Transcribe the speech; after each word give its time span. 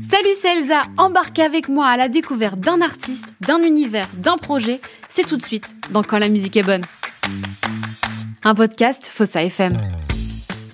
Salut, 0.00 0.34
c'est 0.38 0.58
Elsa. 0.58 0.82
Embarquez 0.98 1.42
avec 1.42 1.68
moi 1.68 1.86
à 1.86 1.96
la 1.96 2.08
découverte 2.08 2.60
d'un 2.60 2.80
artiste, 2.80 3.26
d'un 3.40 3.62
univers, 3.62 4.06
d'un 4.14 4.36
projet. 4.36 4.80
C'est 5.08 5.26
tout 5.26 5.36
de 5.36 5.42
suite 5.42 5.74
dans 5.90 6.02
Quand 6.02 6.18
la 6.18 6.28
musique 6.28 6.56
est 6.56 6.62
bonne. 6.62 6.82
Un 8.44 8.54
podcast 8.54 9.06
Fossa 9.06 9.42
FM. 9.44 9.72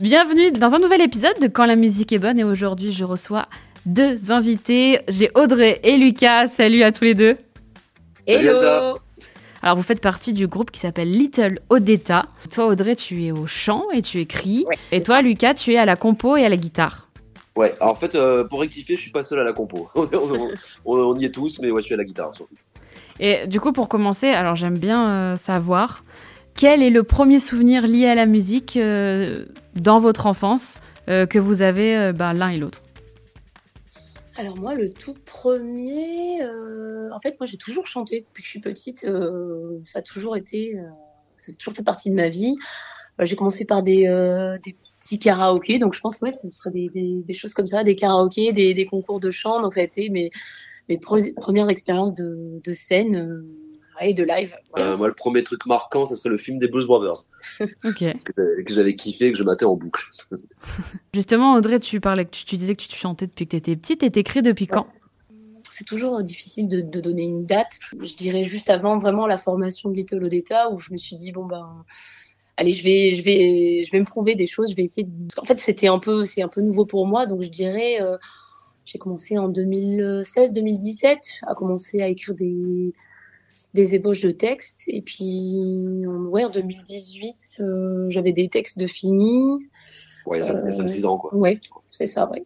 Bienvenue 0.01 0.51
dans 0.51 0.75
un 0.75 0.79
nouvel 0.79 1.01
épisode 1.01 1.39
de 1.41 1.47
Quand 1.47 1.67
la 1.67 1.77
musique 1.77 2.13
est 2.13 2.19
bonne 2.19 2.39
et 2.39 2.45
aujourd'hui 2.45 2.93
je 2.93 3.05
reçois 3.05 3.47
deux 3.85 4.33
invités. 4.33 5.01
J'ai 5.09 5.31
Audrey 5.35 5.81
et 5.85 5.97
Lucas. 5.97 6.49
Salut 6.49 6.83
à 6.83 6.91
tous 6.91 7.05
les 7.05 7.15
deux. 7.15 7.37
Salut, 8.27 8.49
Elsa. 8.49 8.95
Alors 9.67 9.79
vous 9.79 9.83
faites 9.83 10.01
partie 10.01 10.33
du 10.33 10.47
groupe 10.47 10.71
qui 10.71 10.79
s'appelle 10.79 11.11
Little 11.11 11.59
Odetta. 11.71 12.27
Toi 12.53 12.67
Audrey 12.67 12.95
tu 12.95 13.25
es 13.25 13.33
au 13.33 13.49
chant 13.49 13.83
et 13.93 14.01
tu 14.01 14.21
écris. 14.21 14.65
Ouais. 14.69 14.77
Et 14.93 15.03
toi 15.03 15.23
Lucas 15.23 15.55
tu 15.55 15.73
es 15.73 15.77
à 15.77 15.85
la 15.85 15.97
compo 15.97 16.37
et 16.37 16.45
à 16.45 16.49
la 16.49 16.57
guitare. 16.57 17.09
Ouais, 17.57 17.75
alors, 17.81 17.91
en 17.91 17.95
fait, 17.97 18.15
euh, 18.15 18.45
pour 18.45 18.61
rectifier, 18.61 18.95
je 18.95 19.01
suis 19.01 19.11
pas 19.11 19.25
seul 19.25 19.41
à 19.41 19.43
la 19.43 19.53
compo. 19.53 19.89
on, 20.85 21.19
y 21.19 21.25
est 21.25 21.35
tous, 21.35 21.59
mais 21.61 21.73
ouais, 21.73 21.81
je 21.81 21.87
suis 21.87 21.95
à 21.95 21.97
la 21.97 22.05
guitare 22.05 22.33
surtout. 22.33 22.55
Et 23.19 23.49
du 23.49 23.59
coup 23.59 23.73
pour 23.73 23.89
commencer, 23.89 24.29
alors 24.29 24.55
j'aime 24.55 24.79
bien 24.79 25.09
euh, 25.09 25.37
savoir 25.37 26.05
quel 26.55 26.81
est 26.81 26.91
le 26.91 27.03
premier 27.03 27.41
souvenir 27.41 27.89
lié 27.89 28.07
à 28.07 28.15
la 28.15 28.27
musique 28.27 28.77
euh, 28.77 29.47
dans 29.75 29.99
votre 29.99 30.27
enfance 30.27 30.79
que 31.09 31.39
vous 31.39 31.63
avez 31.63 32.13
ben, 32.13 32.35
l'un 32.35 32.51
et 32.51 32.59
l'autre? 32.59 32.83
Alors 34.39 34.57
moi, 34.57 34.75
le 34.75 34.91
tout 34.91 35.15
premier, 35.25 36.43
euh, 36.43 37.09
en 37.13 37.19
fait, 37.21 37.41
moi 37.41 37.47
j'ai 37.47 37.57
toujours 37.57 37.87
chanté 37.87 38.21
depuis 38.21 38.43
que 38.43 38.47
je 38.47 38.51
suis 38.51 38.61
petite. 38.61 39.05
euh, 39.05 39.81
ça 39.83 40.01
a 40.01 40.03
toujours 40.03 40.37
été, 40.37 40.79
euh, 40.79 40.83
ça 41.39 41.53
a 41.53 41.55
toujours 41.55 41.73
fait 41.73 41.83
partie 41.83 42.11
de 42.11 42.15
ma 42.15 42.29
vie. 42.29 42.55
Euh, 43.19 43.25
j'ai 43.25 43.35
commencé 43.35 43.65
par 43.65 43.83
des, 43.83 44.07
euh, 44.07 44.59
des 44.63 44.77
petits 45.01 45.19
karaokés, 45.19 45.79
donc 45.79 45.95
je 45.95 46.01
pense 46.01 46.19
que 46.19 46.27
ouais, 46.27 46.33
ce 46.33 46.51
serait 46.51 46.71
des, 46.71 46.91
des, 46.91 47.23
des 47.25 47.35
choses 47.35 47.55
comme 47.55 47.67
ça, 47.67 47.83
des 47.83 47.95
karaokés, 47.95 48.53
des, 48.53 48.75
des 48.75 48.85
concours 48.85 49.21
de 49.21 49.31
chant. 49.31 49.63
Donc 49.63 49.73
ça 49.73 49.81
a 49.81 49.85
été 49.85 50.11
mes, 50.11 50.29
mes 50.91 50.99
pre- 50.99 51.35
premières 51.35 51.71
expériences 51.71 52.13
de, 52.13 52.61
de 52.63 52.73
scène 52.75 53.17
euh, 53.17 53.47
et 54.01 54.15
de 54.15 54.23
live. 54.25 54.55
Voilà. 54.75 54.93
Euh, 54.93 54.97
moi, 54.97 55.09
le 55.09 55.15
premier 55.15 55.43
truc 55.43 55.65
marquant, 55.67 56.07
ça 56.07 56.17
serait 56.17 56.31
le 56.31 56.37
film 56.37 56.59
des 56.59 56.69
Blues 56.69 56.87
Brothers, 56.87 57.27
Ok. 57.85 57.99
que 57.99 58.33
j'avais- 58.37 58.65
que 58.65 58.73
j'avais 58.73 58.95
kiffé, 58.95 59.33
que 59.33 59.39
je 59.39 59.43
matais 59.45 59.65
en 59.65 59.75
boucle. 59.77 60.05
Justement 61.15 61.55
Audrey, 61.55 61.81
tu 61.81 62.01
parlais, 62.01 62.25
tu, 62.27 62.45
tu 62.45 62.57
disais 62.57 62.75
que 62.75 62.83
tu 62.83 62.97
chantais 62.97 63.27
depuis 63.27 63.47
que 63.47 63.51
tu 63.51 63.57
étais 63.57 63.77
petite 63.77 64.03
et 64.03 64.11
t'écris 64.11 64.43
depuis 64.43 64.67
quand? 64.67 64.87
C'est 65.69 65.85
toujours 65.85 66.23
difficile 66.23 66.69
de, 66.69 66.81
de 66.81 67.01
donner 67.01 67.23
une 67.25 67.45
date. 67.45 67.79
Je 68.01 68.15
dirais 68.15 68.45
juste 68.45 68.71
avant 68.71 68.97
vraiment 68.99 69.27
la 69.27 69.37
formation 69.39 69.91
de 69.91 69.97
Little 69.97 70.25
Odetta 70.25 70.71
où 70.71 70.79
je 70.79 70.93
me 70.93 70.97
suis 70.97 71.17
dit 71.17 71.33
bon 71.33 71.45
ben 71.45 71.85
allez 72.57 72.73
je 72.73 72.83
vais 72.83 73.15
je 73.15 73.23
vais 73.23 73.83
je 73.85 73.91
vais 73.93 73.99
me 74.01 74.05
prouver 74.07 74.35
des 74.37 74.47
choses. 74.47 74.71
Je 74.71 74.77
vais 74.77 74.85
essayer. 74.85 75.07
De... 75.07 75.29
En 75.39 75.45
fait 75.45 75.59
c'était 75.59 75.89
un 75.89 75.99
peu 75.99 76.25
c'est 76.25 76.41
un 76.43 76.49
peu 76.49 76.63
nouveau 76.63 76.87
pour 76.87 77.07
moi 77.07 77.27
donc 77.27 77.43
je 77.43 77.51
dirais 77.51 78.01
euh, 78.01 78.17
j'ai 78.87 78.97
commencé 78.99 79.37
en 79.37 79.51
2016-2017 79.51 81.17
à 81.47 81.55
commencer 81.55 82.01
à 82.01 82.09
écrire 82.09 82.35
des 82.35 82.93
des 83.75 83.95
ébauches 83.95 84.23
de 84.23 84.31
textes 84.31 84.85
et 84.89 85.03
puis 85.03 86.05
en, 86.07 86.25
ouais 86.27 86.45
en 86.45 86.51
2018 86.51 87.37
euh, 87.61 88.07
j'avais 88.09 88.33
des 88.33 88.49
textes 88.49 88.79
de 88.79 88.87
finis. 88.87 89.69
Ouais, 90.27 90.41
ça 90.41 90.55
fait 90.57 90.63
Euh, 90.69 90.71
5-6 90.71 91.05
ans, 91.07 91.19
quoi. 91.19 91.35
Ouais 91.35 91.59
c'est 91.91 92.07
ça 92.07 92.29
ouais. 92.31 92.45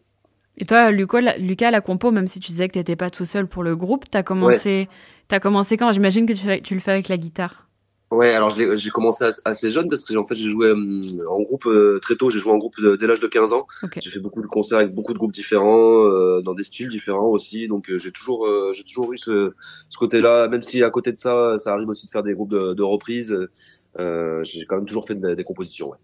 Et 0.57 0.65
toi 0.65 0.91
Lucas, 0.91 1.21
la, 1.21 1.37
Lucas, 1.37 1.71
la 1.71 1.81
compo, 1.81 2.11
même 2.11 2.27
si 2.27 2.39
tu 2.39 2.51
disais 2.51 2.67
que 2.67 2.73
t'étais 2.73 2.95
pas 2.95 3.09
tout 3.09 3.25
seul 3.25 3.47
pour 3.47 3.63
le 3.63 3.75
groupe, 3.75 4.05
t'as 4.09 4.21
commencé, 4.23 4.89
t'as 5.27 5.39
commencé 5.39 5.77
quand? 5.77 5.91
J'imagine 5.91 6.25
que 6.25 6.33
tu, 6.33 6.45
fais- 6.45 6.61
tu 6.61 6.73
le 6.75 6.79
fais 6.81 6.91
avec 6.91 7.07
la 7.07 7.17
guitare. 7.17 7.67
Ouais, 8.11 8.33
alors 8.33 8.49
j'ai 8.49 8.89
commencé 8.89 9.23
as- 9.23 9.41
assez 9.45 9.71
jeune 9.71 9.87
parce 9.87 10.03
que 10.03 10.13
en 10.17 10.25
fait 10.25 10.35
j'ai 10.35 10.49
joué 10.49 10.69
hum, 10.71 10.99
en 11.29 11.39
groupe 11.41 11.65
euh, 11.65 11.97
très 11.99 12.15
tôt. 12.15 12.29
J'ai 12.29 12.39
joué 12.39 12.51
en 12.51 12.57
groupe 12.57 12.75
dès 12.99 13.07
l'âge 13.07 13.21
de 13.21 13.27
15 13.27 13.53
ans. 13.53 13.65
Ok. 13.83 13.99
J'ai 14.01 14.09
fait 14.09 14.19
beaucoup 14.19 14.41
de 14.41 14.47
concerts 14.47 14.79
avec 14.79 14.93
beaucoup 14.93 15.13
de 15.13 15.17
groupes 15.17 15.31
différents, 15.31 16.03
euh, 16.05 16.41
dans 16.41 16.53
des 16.53 16.63
styles 16.63 16.89
différents 16.89 17.27
aussi. 17.29 17.67
Donc 17.69 17.89
euh, 17.89 17.97
j'ai 17.97 18.11
toujours, 18.11 18.45
euh, 18.45 18.73
j'ai 18.73 18.83
toujours 18.83 19.13
eu 19.13 19.17
ce, 19.17 19.53
ce 19.89 19.97
côté-là. 19.97 20.49
Même 20.49 20.61
si 20.61 20.83
à 20.83 20.89
côté 20.89 21.13
de 21.13 21.17
ça, 21.17 21.57
ça 21.57 21.71
arrive 21.73 21.87
aussi 21.87 22.05
de 22.05 22.11
faire 22.11 22.23
des 22.23 22.33
groupes 22.33 22.51
de, 22.51 22.73
de 22.73 22.83
reprises. 22.83 23.47
Euh, 23.99 24.43
j'ai 24.43 24.65
quand 24.65 24.75
même 24.75 24.85
toujours 24.85 25.07
fait 25.07 25.15
de- 25.15 25.33
des 25.33 25.43
compositions. 25.45 25.89
Ouais. 25.91 25.97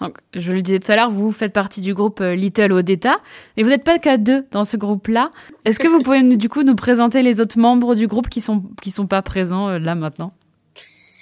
Donc, 0.00 0.18
je 0.34 0.52
le 0.52 0.62
disais 0.62 0.80
tout 0.80 0.90
à 0.90 0.96
l'heure, 0.96 1.10
vous 1.10 1.30
faites 1.32 1.52
partie 1.52 1.80
du 1.80 1.94
groupe 1.94 2.20
euh, 2.20 2.34
Little 2.34 2.72
Odetta, 2.72 3.20
mais 3.56 3.62
vous 3.62 3.68
n'êtes 3.68 3.84
pas 3.84 3.98
qu'à 3.98 4.16
deux 4.16 4.44
dans 4.50 4.64
ce 4.64 4.76
groupe-là. 4.76 5.30
Est-ce 5.64 5.78
que 5.78 5.86
vous 5.88 6.02
pouvez 6.02 6.22
nous, 6.22 6.36
du 6.36 6.48
coup 6.48 6.62
nous 6.64 6.74
présenter 6.76 7.22
les 7.22 7.40
autres 7.40 7.58
membres 7.58 7.94
du 7.94 8.06
groupe 8.08 8.28
qui 8.28 8.40
sont 8.40 8.62
qui 8.82 8.90
sont 8.90 9.06
pas 9.06 9.22
présents 9.22 9.68
euh, 9.68 9.78
là 9.78 9.94
maintenant? 9.94 10.32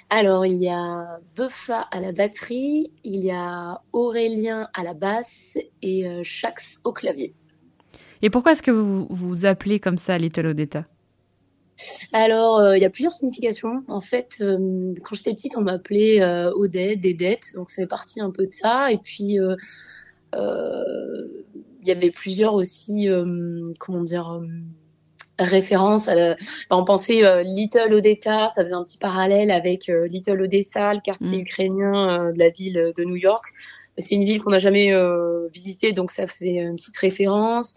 Alors, 0.09 0.45
il 0.45 0.57
y 0.57 0.69
a 0.69 1.19
Buffa 1.35 1.81
à 1.91 1.99
la 1.99 2.13
batterie, 2.13 2.91
il 3.03 3.25
y 3.25 3.31
a 3.31 3.81
Aurélien 3.91 4.69
à 4.73 4.83
la 4.83 4.93
basse 4.93 5.57
et 5.81 6.07
euh, 6.07 6.21
Shax 6.23 6.79
au 6.85 6.93
clavier. 6.93 7.35
Et 8.21 8.29
pourquoi 8.29 8.53
est-ce 8.53 8.63
que 8.63 8.71
vous 8.71 9.05
vous 9.09 9.45
appelez 9.45 9.79
comme 9.79 9.97
ça 9.97 10.17
Little 10.17 10.47
Odetta? 10.47 10.85
Alors, 12.13 12.59
euh, 12.59 12.77
il 12.77 12.81
y 12.81 12.85
a 12.85 12.89
plusieurs 12.89 13.11
significations. 13.11 13.83
En 13.87 14.01
fait, 14.01 14.37
euh, 14.41 14.93
quand 15.03 15.15
j'étais 15.15 15.33
petite, 15.33 15.57
on 15.57 15.61
m'appelait 15.61 16.21
euh, 16.21 16.51
Odette, 16.53 16.99
Dédette, 16.99 17.53
donc 17.55 17.69
c'est 17.69 17.87
parti 17.87 18.19
un 18.21 18.31
peu 18.31 18.45
de 18.45 18.51
ça. 18.51 18.91
Et 18.91 18.97
puis, 18.97 19.37
il 20.33 21.85
y 21.85 21.91
avait 21.91 22.11
plusieurs 22.11 22.53
aussi, 22.53 23.07
comment 23.79 24.03
dire, 24.03 24.41
références. 25.39 26.07
À 26.07 26.15
la... 26.15 26.31
enfin, 26.33 26.81
on 26.81 26.83
pensait 26.85 27.23
euh, 27.25 27.41
Little 27.43 27.93
Odetta, 27.93 28.49
ça 28.49 28.63
faisait 28.63 28.73
un 28.73 28.83
petit 28.83 28.97
parallèle 28.97 29.51
avec 29.51 29.89
euh, 29.89 30.07
Little 30.07 30.41
Odessa, 30.41 30.93
le 30.93 30.99
quartier 30.99 31.37
Mm. 31.37 31.41
ukrainien 31.41 32.27
euh, 32.27 32.31
de 32.31 32.39
la 32.39 32.49
ville 32.49 32.91
de 32.95 33.03
New 33.03 33.15
York. 33.15 33.43
C'est 33.99 34.13
une 34.15 34.23
ville 34.25 34.41
qu'on 34.43 34.51
n'a 34.51 34.59
jamais 34.59 34.93
euh, 34.93 35.47
visitée, 35.51 35.91
donc 35.91 36.11
ça 36.11 36.27
faisait 36.27 36.57
une 36.57 36.75
petite 36.75 36.97
référence. 36.97 37.73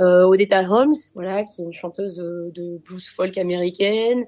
Euh, 0.00 0.24
Odetta 0.24 0.62
Holmes, 0.62 0.94
voilà, 1.14 1.44
qui 1.44 1.60
est 1.60 1.64
une 1.66 1.72
chanteuse 1.74 2.20
euh, 2.20 2.50
de 2.54 2.78
blues 2.78 3.06
folk 3.08 3.36
américaine. 3.36 4.24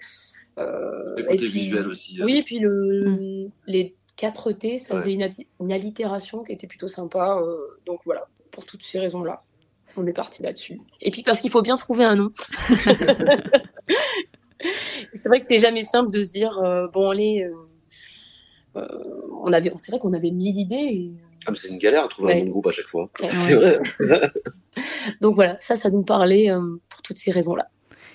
Euh, 0.59 1.17
et 1.17 1.23
côté 1.25 1.37
puis- 1.39 1.47
visuel 1.47 1.89
aussi. 1.89 2.21
euh. 2.21 2.25
Oui, 2.27 2.37
et 2.37 2.43
puis 2.43 2.59
le, 2.59 3.49
les 3.67 3.97
4 4.17 4.53
T, 4.53 4.79
ça 4.79 4.95
Ouais. 4.95 5.01
faisait 5.01 5.15
une, 5.15 5.29
une 5.61 5.73
allitération 5.73 6.43
qui 6.45 6.53
était 6.53 6.67
plutôt 6.67 6.89
sympa. 6.89 7.39
euh, 7.43 7.57
donc 7.87 8.01
voilà, 8.05 8.27
pour 8.51 8.67
toutes 8.67 8.83
ces 8.83 8.99
raisons-là, 8.99 9.41
on 9.97 10.07
est 10.07 10.13
parti 10.13 10.43
là-dessus. 10.43 10.81
Et 11.01 11.11
puis 11.11 11.23
parce 11.23 11.41
qu'il 11.41 11.51
faut 11.51 11.63
bien 11.63 11.77
trouver 11.77 12.05
un 12.05 12.15
nom. 12.17 12.31
c'est 15.13 15.29
vrai 15.29 15.41
que 15.41 15.47
c'est 15.47 15.59
jamais 15.59 15.85
simple 15.85 16.11
de 16.11 16.23
se 16.23 16.33
dire 16.33 16.59
euh, 16.59 16.87
bon 16.93 17.11
allez, 17.11 17.45
euh, 17.45 18.81
euh, 18.81 18.87
on 19.43 19.53
avait, 19.53 19.73
c'est 19.77 19.91
vrai 19.93 19.99
qu'on 20.01 20.13
avait 20.13 20.31
mille 20.31 20.57
idées. 20.59 20.77
et- 20.77 21.13
Ah, 21.47 21.51
mais 21.51 21.57
c'est 21.57 21.69
une 21.69 21.79
galère 21.79 22.05
à 22.05 22.09
trouver 22.09 22.29
Ouais. 22.29 22.35
un 22.37 22.41
nom 22.41 22.47
de 22.47 22.51
groupe 22.51 22.67
à 22.67 22.71
chaque 22.71 22.87
fois. 22.87 23.11
Ouais. 23.23 23.29
C'est 23.29 23.55
vrai. 23.55 23.79
Donc 25.21 25.35
voilà, 25.35 25.57
ça, 25.59 25.77
ça 25.77 25.91
nous 25.91 26.03
parlait 26.03 26.51
euh, 26.51 26.61
pour 26.89 27.03
toutes 27.03 27.17
ces 27.19 27.31
raisons-là. 27.31 27.69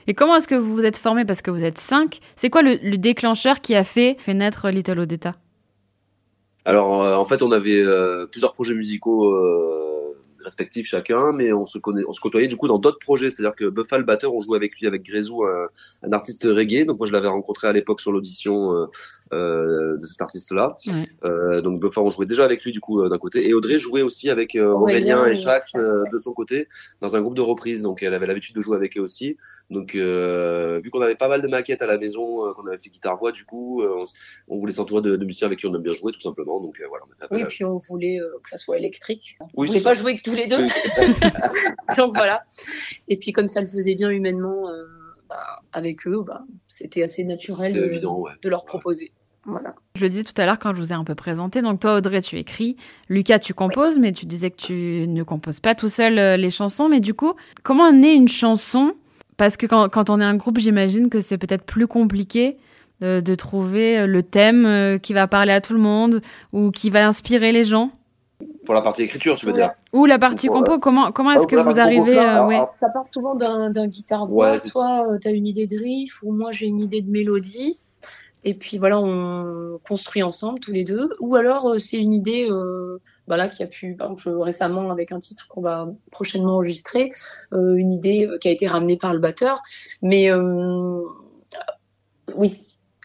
Et 0.07 0.13
comment 0.15 0.35
est-ce 0.35 0.47
que 0.47 0.55
vous 0.55 0.73
vous 0.73 0.85
êtes 0.85 0.97
formés? 0.97 1.23
Parce 1.23 1.41
que 1.43 1.51
vous 1.51 1.63
êtes 1.63 1.77
cinq. 1.77 2.19
C'est 2.35 2.49
quoi 2.49 2.61
le, 2.63 2.75
le 2.81 2.97
déclencheur 2.97 3.61
qui 3.61 3.75
a 3.75 3.83
fait, 3.83 4.15
fait 4.19 4.33
naître 4.33 4.69
Little 4.69 4.99
Odetta? 4.99 5.35
Alors, 6.65 7.01
euh, 7.03 7.15
en 7.15 7.25
fait, 7.25 7.41
on 7.43 7.51
avait 7.51 7.79
euh, 7.79 8.25
plusieurs 8.25 8.53
projets 8.53 8.73
musicaux 8.73 9.31
euh, 9.31 9.98
respectifs 10.49 10.87
chacun, 10.87 11.23
mais 11.39 11.53
on 11.53 11.65
se 11.65 11.77
connaît, 11.85 12.03
on 12.07 12.13
se 12.13 12.21
côtoyait 12.25 12.47
du 12.47 12.57
coup 12.57 12.67
dans 12.67 12.79
d'autres 12.79 13.03
projets. 13.09 13.29
C'est-à-dire 13.29 13.55
que 13.55 13.65
Buffa, 13.65 13.97
le 13.97 14.03
batteur, 14.03 14.33
on 14.35 14.39
jouait 14.39 14.57
avec 14.57 14.71
lui, 14.77 14.87
avec 14.87 15.01
Grezou, 15.03 15.43
un, 15.45 15.67
un 16.03 16.11
artiste 16.11 16.43
reggae. 16.43 16.85
Donc 16.85 16.97
moi, 16.99 17.07
je 17.07 17.13
l'avais 17.13 17.27
rencontré 17.27 17.67
à 17.67 17.73
l'époque 17.73 18.01
sur 18.01 18.11
l'audition 18.11 18.73
euh, 18.73 18.85
euh, 19.33 19.97
de 19.97 20.05
cet 20.05 20.21
artiste-là. 20.21 20.75
Ouais. 20.87 20.93
Euh, 21.25 21.61
donc 21.61 21.79
Buffa, 21.79 22.01
on 22.01 22.09
jouait 22.09 22.25
déjà 22.25 22.43
avec 22.45 22.63
lui 22.63 22.71
du 22.71 22.81
coup 22.81 23.01
euh, 23.01 23.09
d'un 23.09 23.17
côté, 23.17 23.47
et 23.47 23.53
Audrey 23.53 23.77
jouait 23.77 24.01
aussi 24.01 24.29
avec 24.29 24.55
euh, 24.55 24.67
Aurélien, 24.71 25.25
et 25.25 25.37
ouais. 25.37 26.09
de 26.11 26.17
son 26.17 26.33
côté 26.33 26.67
dans 27.01 27.15
un 27.15 27.21
groupe 27.21 27.35
de 27.35 27.41
reprises. 27.41 27.81
Donc 27.81 28.03
elle 28.03 28.13
avait 28.13 28.25
l'habitude 28.25 28.55
de 28.55 28.61
jouer 28.61 28.75
avec 28.75 28.97
eux 28.97 29.01
aussi. 29.01 29.37
Donc 29.69 29.93
vu 29.93 30.89
qu'on 30.91 31.01
avait 31.01 31.15
pas 31.15 31.27
mal 31.27 31.41
de 31.41 31.47
maquettes 31.47 31.81
à 31.81 31.87
la 31.87 31.97
maison, 31.97 32.53
qu'on 32.53 32.67
avait 32.67 32.77
fait 32.77 32.89
guitare 32.89 33.17
voix, 33.17 33.31
du 33.31 33.45
coup, 33.45 33.83
on, 33.83 34.03
on 34.47 34.57
voulait 34.57 34.73
s'entourer 34.73 35.01
de, 35.01 35.15
de 35.15 35.25
musiciens 35.25 35.47
avec 35.47 35.59
qui 35.59 35.67
on 35.67 35.75
aime 35.75 35.81
bien 35.81 35.93
jouer 35.93 36.11
tout 36.11 36.21
simplement. 36.21 36.59
Donc 36.59 36.81
voilà, 36.89 37.03
on 37.29 37.35
Oui, 37.35 37.45
puis 37.47 37.63
on 37.65 37.77
voulait 37.77 38.19
que 38.43 38.49
ça 38.49 38.57
soit 38.57 38.77
électrique. 38.77 39.37
Oui, 39.39 39.47
on 39.55 39.65
voulait 39.65 39.79
c'est 39.79 39.83
pas 39.83 39.93
jouer 39.93 40.17
que 40.17 40.23
tous 40.23 40.35
les 40.39 40.47
deux. 40.47 40.67
Donc 41.97 42.15
voilà. 42.15 42.43
Et 43.07 43.17
puis 43.17 43.31
comme 43.31 43.47
ça 43.47 43.61
le 43.61 43.67
faisait 43.67 43.95
bien 43.95 44.09
humainement 44.09 44.69
euh, 44.69 44.85
bah, 45.29 45.61
avec 45.73 46.07
eux, 46.07 46.23
bah, 46.25 46.43
c'était 46.67 47.03
assez 47.03 47.23
naturel 47.23 47.73
de, 47.73 47.81
évident, 47.81 48.17
ouais. 48.19 48.31
de 48.41 48.49
leur 48.49 48.65
proposer. 48.65 49.11
Voilà. 49.45 49.73
Je 49.95 50.01
le 50.01 50.09
disais 50.09 50.23
tout 50.23 50.39
à 50.39 50.45
l'heure 50.45 50.59
quand 50.59 50.73
je 50.73 50.79
vous 50.79 50.91
ai 50.91 50.95
un 50.95 51.03
peu 51.03 51.15
présenté. 51.15 51.61
Donc 51.61 51.79
toi, 51.79 51.97
Audrey, 51.97 52.21
tu 52.21 52.37
écris. 52.37 52.75
Lucas, 53.09 53.39
tu 53.39 53.53
composes, 53.53 53.97
mais 53.97 54.11
tu 54.11 54.25
disais 54.25 54.51
que 54.51 54.57
tu 54.57 55.07
ne 55.07 55.23
composes 55.23 55.59
pas 55.59 55.75
tout 55.75 55.89
seul 55.89 56.17
euh, 56.17 56.37
les 56.37 56.51
chansons. 56.51 56.89
Mais 56.89 56.99
du 56.99 57.13
coup, 57.13 57.33
comment 57.63 57.91
naît 57.91 58.15
une 58.15 58.27
chanson? 58.27 58.93
Parce 59.37 59.57
que 59.57 59.65
quand, 59.65 59.89
quand 59.89 60.09
on 60.09 60.19
est 60.19 60.25
un 60.25 60.35
groupe, 60.35 60.59
j'imagine 60.59 61.09
que 61.09 61.21
c'est 61.21 61.37
peut-être 61.37 61.63
plus 61.63 61.87
compliqué 61.87 62.57
euh, 63.01 63.21
de 63.21 63.33
trouver 63.33 64.05
le 64.05 64.23
thème 64.23 64.65
euh, 64.65 64.97
qui 64.97 65.13
va 65.13 65.25
parler 65.27 65.53
à 65.53 65.61
tout 65.61 65.73
le 65.73 65.79
monde 65.79 66.21
ou 66.51 66.69
qui 66.69 66.89
va 66.89 67.07
inspirer 67.07 67.53
les 67.53 67.63
gens. 67.63 67.91
Pour 68.65 68.73
la 68.75 68.81
partie 68.81 69.03
écriture, 69.03 69.35
tu 69.35 69.45
veux 69.45 69.51
Ouais. 69.53 69.59
dire 69.59 69.71
Ou 69.93 70.05
la 70.05 70.19
partie 70.19 70.49
Ouais. 70.49 70.55
compo, 70.55 70.79
comment, 70.79 71.11
comment 71.11 71.31
est-ce 71.31 71.43
Ah, 71.43 71.47
que 71.47 71.55
vous 71.55 71.63
compo, 71.63 71.79
arrivez 71.79 72.11
ça, 72.13 72.43
euh, 72.43 72.47
ouais. 72.47 72.59
Ça 72.79 72.89
part 72.89 73.05
souvent 73.13 73.35
d'un 73.35 73.69
d'un 73.71 73.87
guitare-voix, 73.87 74.51
Ouais, 74.51 74.57
c'est 74.57 74.69
soit 74.69 75.05
tu 75.21 75.27
as 75.27 75.31
une 75.31 75.47
idée 75.47 75.65
de 75.67 75.77
riff, 75.77 76.21
ou 76.23 76.31
moi 76.33 76.51
j'ai 76.51 76.65
une 76.67 76.79
idée 76.81 77.01
de 77.01 77.09
mélodie. 77.09 77.81
et 78.45 78.53
puis 78.53 78.77
voilà, 78.77 78.99
on 78.99 79.79
construit 79.87 80.23
ensemble 80.23 80.59
tous 80.59 80.71
les 80.71 80.83
deux. 80.85 81.09
Ou 81.19 81.35
alors 81.35 81.75
c'est 81.79 81.97
une 81.97 82.13
idée, 82.13 82.47
euh, 82.49 82.99
bah 83.27 83.35
là 83.37 83.47
qui 83.49 83.63
a 83.63 83.67
pu, 83.67 83.95
par 83.95 84.11
exemple 84.11 84.29
récemment 84.41 84.91
avec 84.91 85.11
un 85.11 85.19
titre 85.19 85.47
qu'on 85.49 85.61
va 85.61 85.89
prochainement 86.11 86.53
enregistrer, 86.55 87.09
euh, 87.53 87.75
une 87.75 87.91
idée 87.91 88.29
qui 88.39 88.47
a 88.47 88.51
été 88.51 88.65
ramenée 88.67 88.95
par 88.97 89.13
le 89.13 89.19
batteur. 89.19 89.61
Mais 90.01 90.31
oui, 92.35 92.51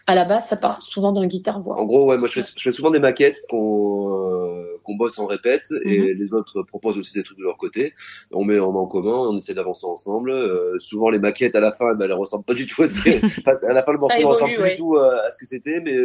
à 0.07 0.13
la 0.13 0.23
base, 0.23 0.47
ça 0.47 0.55
part 0.55 0.81
souvent 0.83 1.11
d'un 1.11 1.25
guitare-voix. 1.25 1.79
En 1.79 1.85
gros, 1.85 2.05
ouais, 2.05 2.17
moi 2.17 2.27
je 2.27 2.33
fais, 2.33 2.53
je 2.55 2.61
fais 2.61 2.71
souvent 2.71 2.91
des 2.91 2.99
maquettes 2.99 3.41
qu'on 3.49 4.11
euh, 4.11 4.79
qu'on 4.83 4.95
bosse 4.95 5.17
en 5.17 5.25
répète 5.25 5.65
et 5.83 5.99
mhm. 5.99 6.19
les 6.19 6.33
autres 6.33 6.61
proposent 6.61 6.99
aussi 6.99 7.13
des 7.13 7.23
trucs 7.23 7.39
de 7.39 7.43
leur 7.43 7.57
côté. 7.57 7.93
On 8.31 8.43
met, 8.43 8.53
met 8.53 8.59
en 8.59 8.85
commun, 8.85 9.15
on 9.15 9.35
essaie 9.35 9.55
d'avancer 9.55 9.87
ensemble. 9.87 10.29
Euh, 10.29 10.77
souvent 10.77 11.09
les 11.09 11.17
maquettes 11.17 11.55
à 11.55 11.59
la 11.59 11.71
fin, 11.71 11.95
ben, 11.95 12.05
elles 12.05 12.13
ressemblent 12.13 12.45
pas 12.45 12.53
du 12.53 12.67
tout 12.67 12.83
à 12.83 12.87
ce 12.87 12.93
que, 12.93 13.09
à 13.69 13.73
la 13.73 13.81
fin 13.81 13.93
le 13.93 13.97
morceau 13.97 14.21
ne 14.21 14.25
ressemble 14.25 14.53
plus 14.53 14.71
du 14.71 14.77
tout 14.77 14.95
euh, 14.95 15.25
à 15.25 15.31
ce 15.31 15.37
que 15.37 15.45
c'était, 15.45 15.79
mais 15.79 15.97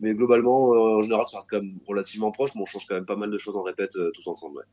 mais 0.00 0.14
globalement 0.14 0.70
en 0.70 1.02
général 1.02 1.26
ça 1.26 1.38
reste 1.38 1.50
quand 1.50 1.60
même 1.60 1.78
relativement 1.86 2.30
proche, 2.30 2.50
mais 2.54 2.62
on 2.62 2.66
change 2.66 2.86
quand 2.86 2.94
même 2.94 3.06
pas 3.06 3.16
mal 3.16 3.30
de 3.30 3.38
choses 3.38 3.56
en 3.56 3.62
répète 3.62 3.92
tous 4.14 4.26
ensemble. 4.28 4.56
Ouais. 4.56 4.64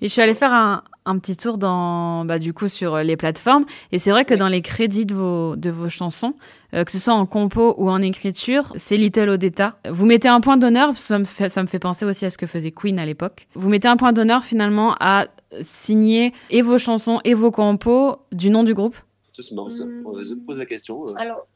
Et 0.00 0.08
je 0.08 0.12
suis 0.12 0.22
allée 0.22 0.34
faire 0.34 0.52
un, 0.52 0.82
un 1.04 1.18
petit 1.18 1.36
tour 1.36 1.58
dans, 1.58 2.24
bah, 2.24 2.38
du 2.38 2.52
coup, 2.52 2.68
sur 2.68 2.98
les 2.98 3.16
plateformes. 3.16 3.64
Et 3.92 3.98
c'est 3.98 4.10
vrai 4.10 4.24
que 4.24 4.34
dans 4.34 4.48
les 4.48 4.62
crédits 4.62 5.06
de 5.06 5.14
vos, 5.14 5.56
de 5.56 5.70
vos 5.70 5.88
chansons, 5.88 6.34
euh, 6.74 6.84
que 6.84 6.92
ce 6.92 6.98
soit 6.98 7.14
en 7.14 7.26
compo 7.26 7.74
ou 7.78 7.90
en 7.90 8.00
écriture, 8.00 8.72
c'est 8.76 8.96
Little 8.96 9.30
Odetta. 9.30 9.78
Vous 9.88 10.06
mettez 10.06 10.28
un 10.28 10.40
point 10.40 10.56
d'honneur, 10.56 10.96
ça 10.96 11.18
me, 11.18 11.24
fait, 11.24 11.48
ça 11.48 11.62
me 11.62 11.66
fait 11.66 11.78
penser 11.78 12.04
aussi 12.04 12.24
à 12.24 12.30
ce 12.30 12.38
que 12.38 12.46
faisait 12.46 12.70
Queen 12.70 12.98
à 12.98 13.06
l'époque. 13.06 13.48
Vous 13.54 13.68
mettez 13.68 13.88
un 13.88 13.96
point 13.96 14.12
d'honneur 14.12 14.44
finalement 14.44 14.96
à 15.00 15.26
signer 15.60 16.32
et 16.50 16.62
vos 16.62 16.78
chansons 16.78 17.20
et 17.24 17.34
vos 17.34 17.50
compos 17.50 18.16
du 18.32 18.50
nom 18.50 18.62
du 18.62 18.74
groupe. 18.74 18.96
C'est 19.32 19.54
marrant, 19.54 19.70
ça. 19.70 19.84
On 20.04 20.12
va 20.12 20.22
se 20.22 20.34
poser 20.34 20.58
la 20.58 20.66
question. 20.66 21.02
Euh. 21.02 21.14
Alors, 21.16 21.46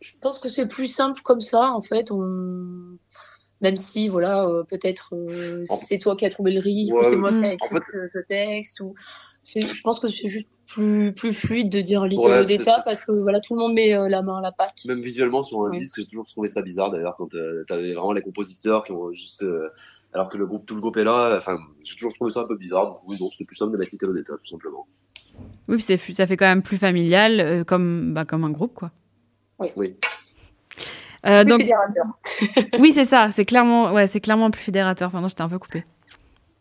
je 0.00 0.12
pense 0.20 0.38
que 0.38 0.48
c'est 0.48 0.66
plus 0.66 0.88
simple 0.88 1.20
comme 1.22 1.40
ça, 1.40 1.72
en 1.72 1.80
fait. 1.80 2.10
On 2.10 2.36
même 3.60 3.76
si 3.76 4.08
voilà 4.08 4.46
euh, 4.46 4.62
peut-être 4.64 5.14
euh, 5.14 5.64
c'est 5.66 5.98
toi 5.98 6.16
qui 6.16 6.24
as 6.24 6.30
trouvé 6.30 6.52
le 6.52 6.60
riff 6.60 6.92
ou 6.92 7.04
c'est 7.04 7.16
moi 7.16 7.30
qui 7.30 7.44
ai 7.44 7.52
écrit 7.52 7.68
ce 7.68 8.18
texte 8.26 8.80
ou 8.80 8.94
je 9.44 9.82
pense 9.82 10.00
que 10.00 10.08
c'est 10.08 10.28
juste 10.28 10.62
plus 10.66 11.12
plus 11.12 11.32
fluide 11.32 11.70
de 11.70 11.80
dire 11.80 12.04
Little 12.06 12.26
ouais, 12.26 12.44
d'état 12.44 12.82
parce 12.84 13.04
que 13.04 13.12
voilà 13.12 13.40
tout 13.40 13.54
le 13.54 13.60
monde 13.60 13.74
met 13.74 13.94
euh, 13.94 14.08
la 14.08 14.22
main 14.22 14.38
à 14.38 14.42
la 14.42 14.52
pâte. 14.52 14.84
Même 14.86 15.00
visuellement 15.00 15.42
sur 15.42 15.64
un 15.64 15.70
disque 15.70 15.96
j'ai 15.98 16.06
toujours 16.06 16.24
trouvé 16.24 16.48
ça 16.48 16.62
bizarre 16.62 16.90
d'ailleurs 16.90 17.16
quand 17.16 17.28
t'avais 17.66 17.94
vraiment 17.94 18.12
les 18.12 18.22
compositeurs 18.22 18.84
qui 18.84 18.92
ont 18.92 19.12
juste 19.12 19.44
alors 20.12 20.28
que 20.28 20.38
le 20.38 20.46
groupe 20.46 20.64
tout 20.64 20.74
le 20.74 20.80
groupe 20.80 20.96
est 20.96 21.04
là 21.04 21.34
enfin 21.36 21.58
j'ai 21.82 21.94
toujours 21.94 22.12
trouvé 22.14 22.30
ça 22.30 22.40
un 22.40 22.46
peu 22.46 22.56
bizarre. 22.56 22.86
Donc 22.86 22.98
oui 23.06 23.18
donc 23.18 23.32
c'était 23.32 23.44
plus 23.44 23.56
simple 23.56 23.72
de 23.72 23.78
mettre 23.78 23.92
Little 23.92 24.14
d'état 24.14 24.36
tout 24.36 24.46
simplement. 24.46 24.86
Oui 25.68 25.76
puis 25.78 26.14
ça 26.14 26.26
fait 26.26 26.36
quand 26.36 26.46
même 26.46 26.62
plus 26.62 26.78
familial 26.78 27.64
comme 27.66 28.14
bah, 28.14 28.24
comme 28.24 28.44
un 28.44 28.50
groupe 28.50 28.74
quoi. 28.74 28.90
Oui. 29.58 29.68
Oui 29.76 29.96
euh, 31.26 31.44
donc... 31.44 31.60
fédérateur. 31.60 32.06
oui, 32.80 32.92
c'est 32.92 33.04
ça. 33.04 33.30
C'est 33.30 33.44
clairement, 33.44 33.92
ouais, 33.92 34.06
c'est 34.06 34.20
clairement 34.20 34.50
plus 34.50 34.62
fédérateur. 34.62 35.10
Pardon, 35.10 35.28
j'étais 35.28 35.42
un 35.42 35.48
peu 35.48 35.58
coupé. 35.58 35.84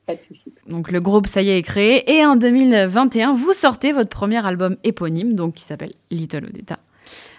Pas 0.06 0.16
de 0.16 0.22
souci. 0.22 0.54
Donc 0.68 0.92
le 0.92 1.00
groupe, 1.00 1.28
ça 1.28 1.42
y 1.42 1.50
est, 1.50 1.60
est 1.60 1.62
créé. 1.62 2.18
Et 2.18 2.26
en 2.26 2.36
2021, 2.36 3.34
vous 3.34 3.54
sortez 3.54 3.92
votre 3.92 4.10
premier 4.10 4.46
album 4.46 4.76
éponyme, 4.84 5.34
donc 5.34 5.54
qui 5.54 5.64
s'appelle 5.64 5.94
Little 6.12 6.46
Odetta. 6.46 6.80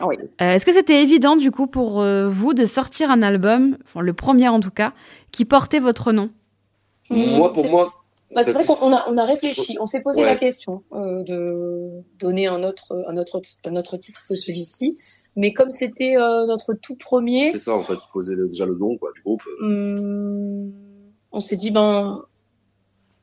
Oui. 0.01 0.17
Euh, 0.41 0.55
est-ce 0.55 0.67
que 0.67 0.73
c'était 0.73 1.03
évident 1.03 1.37
du 1.37 1.51
coup 1.51 1.67
pour 1.67 2.01
euh, 2.01 2.29
vous 2.29 2.55
de 2.55 2.65
sortir 2.67 3.11
un 3.11 3.23
album, 3.23 3.77
enfin, 3.85 4.01
le 4.01 4.13
premier 4.13 4.49
en 4.49 4.61
tout 4.61 4.71
cas, 4.71 4.93
qui 5.31 5.45
portait 5.45 5.81
votre 5.81 6.13
nom? 6.13 6.31
Moi, 7.11 7.53
pour 7.53 7.69
moi, 7.71 7.93
bah, 8.35 8.43
c'est 8.45 8.53
vrai 8.53 8.65
qu'on 8.65 8.93
a, 8.93 9.07
on 9.09 9.17
a 9.17 9.25
réfléchi, 9.25 9.77
on 9.81 9.87
s'est 9.87 10.03
posé 10.03 10.23
la 10.23 10.37
question 10.37 10.85
euh, 10.93 11.23
de 11.25 12.03
donner 12.19 12.47
un 12.47 12.63
autre, 12.63 13.05
un 13.09 13.17
autre, 13.17 13.41
un 13.65 13.77
autre 13.77 13.97
titre 13.97 14.21
que 14.29 14.37
celui-ci, 14.37 14.97
mais 15.35 15.53
comme 15.53 15.71
c'était 15.71 16.17
euh, 16.17 16.47
notre 16.47 16.75
tout 16.75 16.97
premier, 16.97 17.51
c'est 17.51 17.59
ça 17.59 17.75
en 17.75 17.83
fait, 17.83 17.99
poser 18.13 18.37
déjà 18.37 18.67
le 18.67 18.77
nom 18.77 18.97
quoi 18.99 19.11
du 19.15 19.23
groupe. 19.23 19.43
Hum, 19.61 20.73
on 21.33 21.41
s'est 21.41 21.57
dit 21.57 21.71
ben 21.73 22.25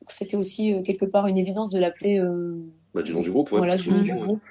c'était 0.08 0.36
aussi 0.36 0.74
euh, 0.74 0.82
quelque 0.82 1.06
part 1.06 1.26
une 1.26 1.38
évidence 1.38 1.70
de 1.70 1.78
l'appeler. 1.78 2.18
Euh, 2.18 2.56
bah, 2.92 3.02
du 3.02 3.14
nom 3.14 3.20
du 3.20 3.30
groupe, 3.30 3.50
ouais. 3.52 3.58
Voilà, 3.58 3.76
du 3.76 3.90
nom 3.90 4.00
du 4.00 4.14
groupe. 4.14 4.42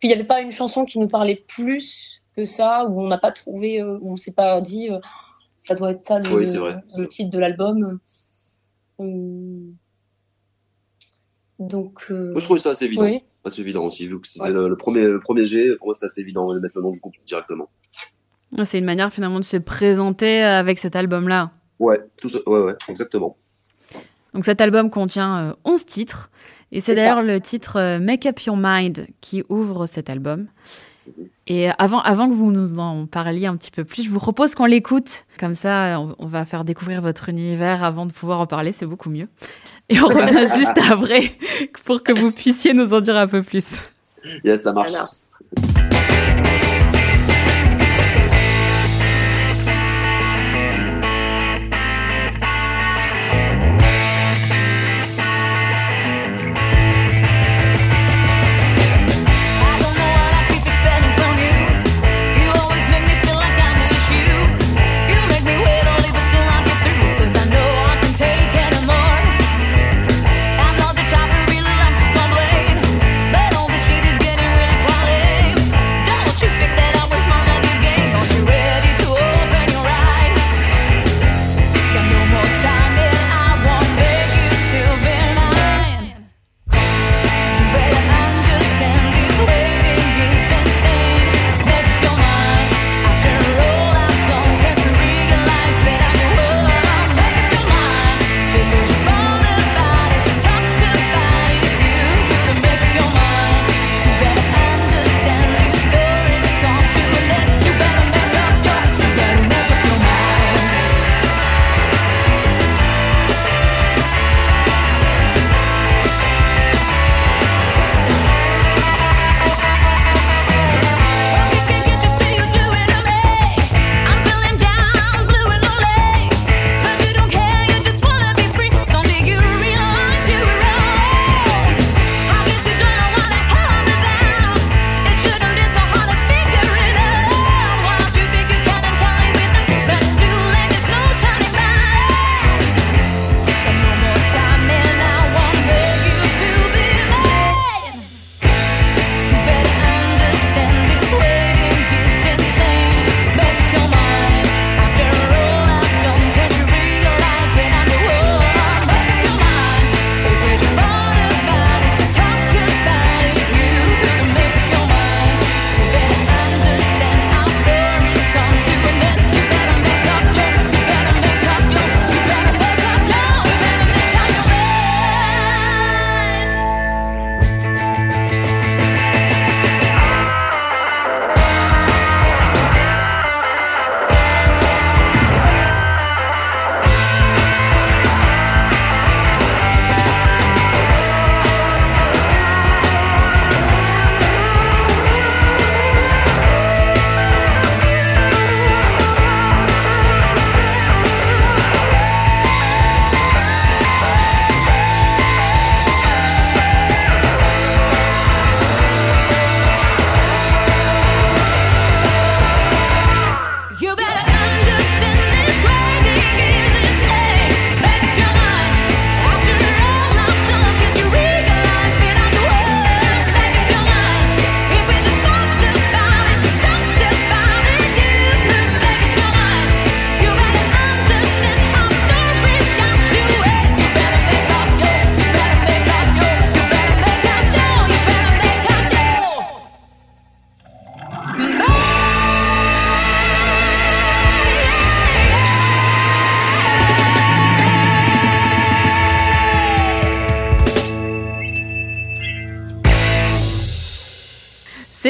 Puis 0.00 0.08
il 0.08 0.12
n'y 0.12 0.14
avait 0.14 0.24
pas 0.24 0.40
une 0.42 0.50
chanson 0.50 0.84
qui 0.84 0.98
nous 0.98 1.08
parlait 1.08 1.44
plus 1.46 2.22
que 2.36 2.44
ça, 2.44 2.86
où 2.88 3.00
on 3.00 3.06
n'a 3.06 3.18
pas 3.18 3.32
trouvé, 3.32 3.82
où 3.82 4.10
on 4.12 4.16
s'est 4.16 4.32
pas 4.32 4.60
dit 4.60 4.90
ça 5.56 5.74
doit 5.74 5.92
être 5.92 6.02
ça 6.02 6.18
le, 6.18 6.28
le 6.28 7.08
titre 7.08 7.30
de 7.30 7.38
l'album. 7.38 8.00
Euh, 9.02 9.70
donc. 11.58 12.06
Euh, 12.10 12.32
moi, 12.32 12.40
je 12.40 12.44
trouve 12.44 12.58
ça 12.58 12.70
assez 12.70 12.84
évident. 12.84 13.20
Assez 13.44 13.60
évident 13.60 13.84
aussi, 13.86 14.06
vu 14.06 14.20
que 14.20 14.28
c'était 14.28 14.50
le, 14.50 14.76
premier, 14.76 15.02
le 15.02 15.18
premier 15.18 15.44
G. 15.44 15.74
Pour 15.76 15.88
moi, 15.88 15.94
c'est 15.94 16.06
assez 16.06 16.20
évident 16.20 16.52
de 16.54 16.60
mettre 16.60 16.76
le 16.76 16.82
nom 16.82 16.90
du 16.90 17.00
groupe 17.00 17.14
directement. 17.26 17.68
C'est 18.64 18.78
une 18.78 18.84
manière 18.84 19.12
finalement 19.12 19.40
de 19.40 19.44
se 19.44 19.56
présenter 19.56 20.42
avec 20.42 20.78
cet 20.78 20.94
album-là. 20.94 21.50
Ouais, 21.80 22.00
tout 22.20 22.28
ça, 22.28 22.38
ouais, 22.46 22.60
ouais, 22.60 22.74
exactement. 22.88 23.36
Donc 24.34 24.44
cet 24.44 24.60
album 24.60 24.90
contient 24.90 25.56
11 25.64 25.80
euh, 25.80 25.84
titres, 25.84 26.30
et 26.70 26.80
c'est 26.80 26.94
d'ailleurs 26.94 27.22
le 27.22 27.40
titre 27.40 27.98
Make 27.98 28.26
Up 28.26 28.40
Your 28.40 28.56
Mind 28.56 29.06
qui 29.20 29.42
ouvre 29.48 29.86
cet 29.86 30.08
album. 30.08 30.46
Et 31.48 31.68
avant, 31.78 32.00
avant 32.00 32.28
que 32.28 32.34
vous 32.34 32.52
nous 32.52 32.78
en 32.78 33.06
parliez 33.06 33.46
un 33.46 33.56
petit 33.56 33.72
peu 33.72 33.84
plus, 33.84 34.04
je 34.04 34.10
vous 34.10 34.20
propose 34.20 34.54
qu'on 34.54 34.66
l'écoute. 34.66 35.24
Comme 35.40 35.54
ça, 35.54 36.00
on, 36.18 36.26
va 36.26 36.44
faire 36.44 36.64
découvrir 36.64 37.02
votre 37.02 37.28
univers 37.28 37.82
avant 37.82 38.06
de 38.06 38.12
pouvoir 38.12 38.40
en 38.40 38.46
parler, 38.46 38.70
c'est 38.70 38.86
beaucoup 38.86 39.10
mieux. 39.10 39.28
Et 39.88 40.00
on 40.00 40.06
revient 40.06 40.46
juste 40.58 40.78
après 40.90 41.36
pour 41.84 42.02
que 42.02 42.12
vous 42.12 42.30
puissiez 42.30 42.74
nous 42.74 42.92
en 42.94 43.00
dire 43.00 43.16
un 43.16 43.26
peu 43.26 43.42
plus. 43.42 43.82
Yes, 44.44 44.62
ça 44.62 44.72
marche. 44.72 44.92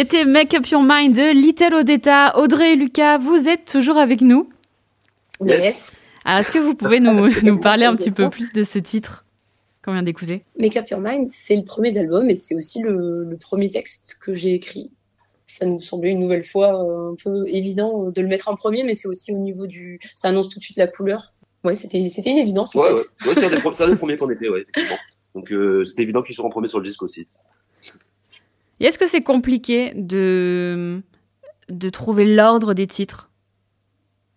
C'était 0.02 0.24
Make 0.24 0.52
Up 0.54 0.66
Your 0.66 0.82
Mind 0.82 1.14
de 1.14 1.32
Little 1.32 1.74
Odetta. 1.74 2.36
Audrey 2.36 2.72
et 2.72 2.74
Lucas, 2.74 3.18
vous 3.18 3.48
êtes 3.48 3.70
toujours 3.70 3.98
avec 3.98 4.20
nous 4.20 4.50
Yes. 5.46 5.92
Alors, 6.24 6.40
est-ce 6.40 6.50
que 6.50 6.58
vous 6.58 6.74
pouvez 6.74 6.98
nous, 6.98 7.28
nous 7.44 7.60
parler 7.60 7.84
un 7.84 7.94
petit 7.94 8.10
peu 8.10 8.28
plus 8.28 8.50
de 8.50 8.64
ce 8.64 8.80
titre 8.80 9.24
qu'on 9.84 9.92
vient 9.92 10.02
d'écouter? 10.02 10.42
Make 10.58 10.76
Up 10.76 10.88
Your 10.88 10.98
Mind, 11.00 11.28
c'est 11.30 11.54
le 11.54 11.62
premier 11.62 11.96
album 11.96 12.28
et 12.28 12.34
c'est 12.34 12.56
aussi 12.56 12.80
le, 12.80 13.22
le 13.22 13.36
premier 13.36 13.68
texte 13.68 14.16
que 14.20 14.34
j'ai 14.34 14.54
écrit. 14.54 14.90
Ça 15.46 15.66
nous 15.66 15.78
semblait 15.78 16.10
une 16.10 16.18
nouvelle 16.18 16.42
fois 16.42 16.84
euh, 16.84 17.12
un 17.12 17.14
peu 17.14 17.46
évident 17.46 18.10
de 18.10 18.20
le 18.20 18.26
mettre 18.26 18.48
en 18.48 18.56
premier, 18.56 18.82
mais 18.82 18.94
c'est 18.94 19.06
aussi 19.06 19.32
au 19.32 19.38
niveau 19.38 19.68
du. 19.68 20.00
Ça 20.16 20.26
annonce 20.26 20.48
tout 20.48 20.58
de 20.58 20.64
suite 20.64 20.78
la 20.78 20.88
couleur. 20.88 21.32
Ouais, 21.62 21.76
c'était 21.76 22.08
c'était 22.08 22.30
une 22.30 22.38
évidence. 22.38 22.74
En 22.74 22.80
Ouais, 22.80 22.90
ouais. 22.90 23.00
Ouais, 23.28 23.34
c'est 23.36 23.44
un 23.44 23.84
un 23.84 23.88
des 23.88 23.96
premiers 23.96 24.16
qu'on 24.16 24.30
était, 24.30 24.48
ouais, 24.48 24.62
effectivement. 24.62 24.98
Donc 25.36 25.52
euh, 25.52 25.84
c'était 25.84 26.02
évident 26.02 26.22
qu'ils 26.22 26.34
seront 26.34 26.48
en 26.48 26.50
premier 26.50 26.66
sur 26.66 26.80
le 26.80 26.88
disque 26.88 27.04
aussi. 27.04 27.28
Et 28.82 28.86
est-ce 28.86 28.98
que 28.98 29.06
c'est 29.06 29.22
compliqué 29.22 29.92
de, 29.94 31.00
de 31.68 31.88
trouver 31.88 32.24
l'ordre 32.24 32.74
des 32.74 32.88
titres? 32.88 33.30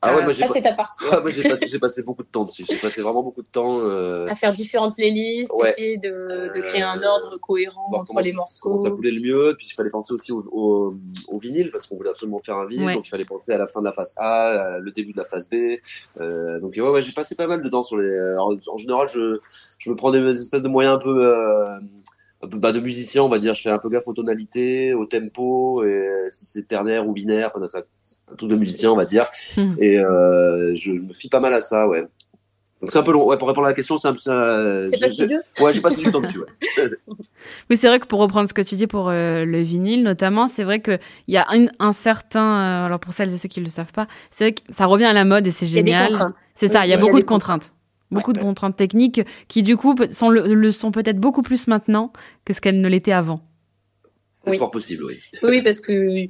Ah 0.03 0.15
ouais, 0.15 0.21
moi 0.21 0.31
j'ai 0.33 0.41
ça, 0.41 0.47
pas- 0.49 0.53
c'est 0.53 0.61
ta 0.61 0.73
partie. 0.73 1.03
Ah, 1.11 1.19
moi, 1.19 1.31
j'ai 1.31 1.79
passé, 1.79 2.03
beaucoup 2.03 2.21
de 2.21 2.27
temps 2.27 2.43
dessus. 2.43 2.63
J'ai 2.69 2.77
passé 2.77 3.01
vraiment 3.01 3.23
beaucoup 3.23 3.41
de 3.41 3.47
temps. 3.51 3.79
Euh, 3.79 4.27
À 4.27 4.35
faire 4.35 4.53
différentes 4.53 4.93
playlists, 4.95 5.51
Ouais. 5.51 5.71
essayer 5.71 5.97
de, 5.97 6.53
de 6.55 6.61
créer 6.61 6.83
un 6.83 7.01
Euh, 7.01 7.07
ordre 7.07 7.37
cohérent 7.37 7.87
entre 7.91 8.21
les 8.21 8.33
morceaux. 8.33 8.59
comment 8.61 8.77
ça 8.77 8.91
coulait 8.91 9.09
le 9.09 9.19
mieux. 9.19 9.55
Puis 9.57 9.69
il 9.71 9.73
fallait 9.73 9.89
penser 9.89 10.13
aussi 10.13 10.31
au, 10.31 10.43
au, 10.51 10.93
au 11.27 11.37
vinyle 11.39 11.71
parce 11.71 11.87
qu'on 11.87 11.95
voulait 11.97 12.11
absolument 12.11 12.39
faire 12.45 12.55
un 12.57 12.67
vinyle. 12.67 12.85
Ouais. 12.85 12.93
Donc 12.93 13.07
il 13.07 13.09
fallait 13.09 13.25
penser 13.25 13.51
à 13.51 13.57
la 13.57 13.65
fin 13.65 13.79
de 13.79 13.85
la 13.85 13.93
phase 13.93 14.13
A, 14.17 14.77
le 14.79 14.91
début 14.91 15.11
de 15.13 15.17
la 15.17 15.25
phase 15.25 15.49
B. 15.49 15.55
Euh, 16.21 16.59
donc 16.59 16.73
ouais, 16.77 16.81
ouais, 16.87 17.01
j'ai 17.01 17.11
passé 17.13 17.33
pas 17.33 17.47
mal 17.47 17.63
de 17.63 17.69
temps 17.69 17.81
sur 17.81 17.97
les. 17.97 18.15
alors, 18.15 18.53
en 18.71 18.77
général, 18.77 19.07
je, 19.11 19.39
je 19.79 19.89
me 19.89 19.95
prends 19.95 20.11
des 20.11 20.19
espèces 20.39 20.61
de 20.61 20.69
moyens 20.69 20.97
un 20.97 20.99
peu. 20.99 21.25
Euh, 21.25 21.71
un 21.71 21.79
peu 21.79 22.14
bah, 22.47 22.71
de 22.71 22.79
musicien, 22.79 23.23
on 23.23 23.29
va 23.29 23.39
dire. 23.39 23.53
Je 23.53 23.61
fais 23.61 23.69
un 23.71 23.77
peu 23.77 23.89
gaffe 23.89 24.07
aux 24.07 24.13
tonalités, 24.13 24.93
au 24.93 25.05
tempo, 25.05 25.83
et 25.83 26.07
si 26.29 26.45
c'est 26.45 26.67
ternaire 26.67 27.07
ou 27.07 27.13
binaire. 27.13 27.51
Enfin, 27.53 27.65
ça, 27.67 27.81
un 28.31 28.35
truc 28.35 28.49
de 28.49 28.55
musicien, 28.55 28.91
on 28.91 28.95
va 28.95 29.05
dire. 29.05 29.25
Mhm. 29.57 29.75
Et 29.79 29.99
euh, 29.99 30.73
je, 30.75 30.95
je 30.95 31.01
me 31.01 31.13
fie 31.13 31.29
pas 31.29 31.39
mal 31.39 31.53
à 31.53 31.59
ça, 31.61 31.87
ouais. 31.87 32.03
Donc 32.81 32.91
c'est 32.91 32.99
un 32.99 33.03
peu 33.03 33.13
long. 33.13 33.25
Ouais, 33.25 33.37
pour 33.37 33.47
répondre 33.47 33.65
à 33.67 33.69
la 33.69 33.75
question, 33.75 33.97
c'est 33.97 34.07
un 34.09 34.13
peu 34.13 34.19
ça. 34.19 34.85
C'est 34.87 34.99
pas 34.99 35.07
studieux 35.09 35.41
Ouais, 35.59 35.71
j'ai 35.73 35.81
passé 35.81 35.97
du 35.97 36.11
temps 36.11 36.21
dessus, 36.21 36.39
ouais. 36.39 36.83
Oui, 37.69 37.77
c'est 37.77 37.87
vrai 37.87 37.99
que 37.99 38.05
pour 38.07 38.19
reprendre 38.19 38.47
ce 38.49 38.53
que 38.53 38.61
tu 38.61 38.75
dis 38.75 38.87
pour 38.87 39.09
euh, 39.09 39.45
le 39.45 39.61
vinyle, 39.61 40.03
notamment, 40.03 40.47
c'est 40.47 40.63
vrai 40.63 40.81
qu'il 40.81 40.99
y 41.27 41.37
a 41.37 41.45
un, 41.49 41.67
un 41.79 41.93
certain. 41.93 42.41
euh, 42.41 42.85
alors 42.87 42.99
pour 42.99 43.13
celles 43.13 43.33
et 43.33 43.37
ceux 43.37 43.47
qui 43.49 43.59
ne 43.59 43.65
le 43.65 43.71
savent 43.71 43.91
pas, 43.91 44.07
c'est 44.31 44.45
vrai 44.45 44.53
que 44.53 44.61
ça 44.69 44.85
revient 44.87 45.05
à 45.05 45.13
la 45.13 45.25
mode 45.25 45.45
et 45.47 45.51
c'est 45.51 45.65
Il 45.65 45.73
y 45.75 45.79
a 45.79 45.83
des 45.83 45.87
génial. 45.91 46.09
contraintes. 46.09 46.33
C'est 46.55 46.67
ça, 46.67 46.85
il 46.85 46.89
y 46.89 46.93
a 46.93 46.95
Oui, 46.97 47.01
beaucoup 47.01 47.19
de 47.19 47.25
contraintes. 47.25 47.71
Beaucoup 48.15 48.33
de 48.33 48.39
Ouais. 48.39 48.45
contraintes 48.45 48.75
techniques 48.75 49.21
qui, 49.47 49.63
du 49.63 49.77
coup, 49.77 49.95
sont 50.09 50.29
le, 50.29 50.53
le 50.53 50.71
sont 50.71 50.91
peut-être 50.91 51.19
beaucoup 51.19 51.41
plus 51.41 51.67
maintenant 51.67 52.11
que 52.45 52.53
ce 52.53 52.61
qu'elles 52.61 52.81
ne 52.81 52.87
l'étaient 52.87 53.11
avant. 53.11 53.41
Oui. 54.47 54.57
fort 54.59 54.69
possible, 54.71 55.03
oui. 55.05 55.19
Oui, 55.41 55.61
parce 55.63 55.79
que 55.79 56.27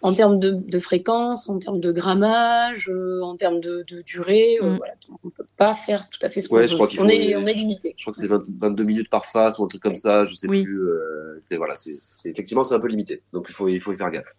en 0.00 0.14
termes 0.14 0.38
de, 0.38 0.52
de 0.52 0.78
fréquence, 0.78 1.48
en 1.50 1.58
termes 1.58 1.80
de 1.80 1.92
grammage, 1.92 2.88
euh, 2.88 3.20
en 3.20 3.36
termes 3.36 3.60
de, 3.60 3.84
de 3.90 4.00
durée, 4.02 4.58
euh, 4.62 4.70
Mm. 4.72 4.76
voilà, 4.78 4.94
on 5.24 5.28
peut 5.28 5.44
pas 5.58 5.74
faire 5.74 6.08
tout 6.08 6.18
à 6.22 6.28
fait 6.30 6.40
ce 6.40 6.48
qu'on 6.48 6.54
Ouais, 6.56 6.62
veut. 6.62 6.68
je 6.68 6.74
crois 6.74 6.86
qu'il 6.86 7.00
on, 7.00 7.02
faut- 7.02 7.10
est, 7.10 7.36
on 7.36 7.44
est 7.46 7.52
limité. 7.52 7.94
Je 7.98 8.04
crois 8.04 8.12
que 8.14 8.20
c'est 8.20 8.26
20 8.26 8.42
22 8.58 8.84
minutes 8.84 9.10
par 9.10 9.26
face 9.26 9.58
ou 9.58 9.64
un 9.64 9.68
truc 9.68 9.82
comme 9.82 9.94
ça, 9.96 10.24
je 10.24 10.32
sais 10.34 10.48
Oui. 10.48 10.62
plus. 10.64 10.80
Euh, 10.80 11.42
c'est- 11.50 11.56
voilà, 11.58 11.74
c'est 11.74 12.30
effectivement 12.30 12.64
c'est 12.64 12.74
un 12.74 12.80
peu 12.80 12.88
limité, 12.88 13.22
donc 13.34 13.46
il 13.50 13.52
faut 13.54 13.68
il 13.68 13.80
faut 13.80 13.92
y 13.92 13.96
faire 13.96 14.10
gaffe. 14.10 14.34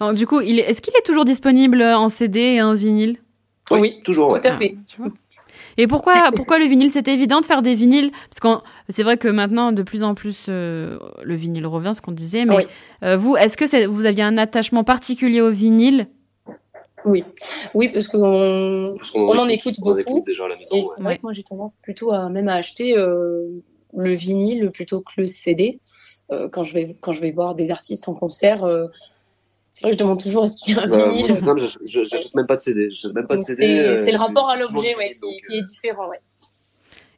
Alors, 0.00 0.14
du 0.14 0.26
coup, 0.26 0.40
est-ce 0.40 0.80
qu'il 0.80 0.94
est 0.96 1.04
toujours 1.04 1.24
disponible 1.26 1.82
en 1.82 2.08
CD 2.08 2.40
et 2.40 2.62
en 2.62 2.74
vinyle? 2.74 3.18
Oui, 3.70 4.00
toujours. 4.04 4.32
Ouais. 4.32 4.40
Tout 4.40 4.48
à 4.48 4.52
fait. 4.52 4.76
Tu 4.86 4.96
vois 4.98 5.10
Et 5.78 5.86
pourquoi, 5.86 6.30
pourquoi 6.36 6.58
le 6.58 6.66
vinyle 6.66 6.90
C'était 6.90 7.14
évident 7.14 7.40
de 7.40 7.46
faire 7.46 7.62
des 7.62 7.74
vinyles? 7.74 8.10
Parce 8.30 8.40
que 8.40 8.64
c'est 8.88 9.02
vrai 9.02 9.16
que 9.16 9.28
maintenant, 9.28 9.72
de 9.72 9.82
plus 9.82 10.02
en 10.02 10.14
plus, 10.14 10.46
euh, 10.48 10.98
le 11.22 11.34
vinyle 11.34 11.66
revient, 11.66 11.92
ce 11.94 12.00
qu'on 12.00 12.12
disait. 12.12 12.44
Mais 12.44 12.56
Oui. 12.56 12.62
euh, 13.02 13.16
vous, 13.16 13.36
est-ce 13.36 13.56
que 13.56 13.66
c'est- 13.66 13.86
vous 13.86 14.06
aviez 14.06 14.22
un 14.24 14.38
attachement 14.38 14.84
particulier 14.84 15.40
au 15.40 15.50
vinyle? 15.50 16.08
Oui, 17.04 17.22
oui, 17.74 17.90
parce 17.92 18.08
qu'on 18.08 18.96
On 19.14 19.36
en 19.38 19.48
écoute 19.48 19.74
on 19.82 19.90
en 19.90 19.94
beaucoup. 19.94 20.00
écoute 20.00 20.24
déjà 20.26 20.46
à 20.46 20.48
la 20.48 20.56
maison. 20.56 20.74
Et 20.74 20.78
ouais. 20.80 20.84
c'est 20.96 21.02
vrai 21.02 21.12
Ouais. 21.12 21.16
que 21.18 21.22
moi 21.22 21.32
j'ai 21.32 21.42
tendance 21.42 21.72
plutôt 21.82 22.12
à 22.12 22.30
même 22.30 22.48
à 22.48 22.54
acheter 22.54 22.96
euh, 22.96 23.46
le 23.94 24.12
vinyle 24.14 24.70
plutôt 24.72 25.00
que 25.02 25.20
le 25.20 25.26
CD 25.26 25.80
euh, 26.32 26.48
quand 26.48 26.62
je 26.62 26.72
vais 26.72 26.94
quand 27.02 27.12
je 27.12 27.20
vais 27.20 27.30
voir 27.32 27.54
des 27.54 27.70
artistes 27.70 28.08
en 28.08 28.14
concert. 28.14 28.64
C'est 29.74 29.82
vrai 29.82 29.90
que 29.90 29.98
je 29.98 30.02
demande 30.02 30.22
toujours 30.22 30.44
est-ce 30.44 30.56
qu'il 30.56 30.74
y 30.74 30.78
a 30.78 30.82
un 30.82 30.86
Bah, 30.86 30.96
moi, 30.96 31.08
vinyle. 31.10 31.26
c'est 31.28 31.40
simple, 31.44 31.60
j'ach- 31.60 31.78
je- 31.84 32.04
j'achète 32.04 32.34
même 32.34 32.46
pas 32.46 32.56
de 32.56 32.60
CD. 32.62 32.88
J'achète 32.90 33.14
même 33.14 33.26
pas 33.26 33.34
de 33.34 33.40
Donc, 33.40 33.46
CD. 33.48 33.62
C'est 33.66 33.78
euh, 33.80 34.02
c'est 34.02 34.12
le 34.12 34.18
rapport 34.18 34.48
à 34.48 34.56
l'objet 34.56 34.94
ouais, 34.96 35.10
qui, 35.10 35.54
est 35.54 35.58
euh, 35.58 35.62
différent. 35.62 36.08
Ouais. 36.08 36.20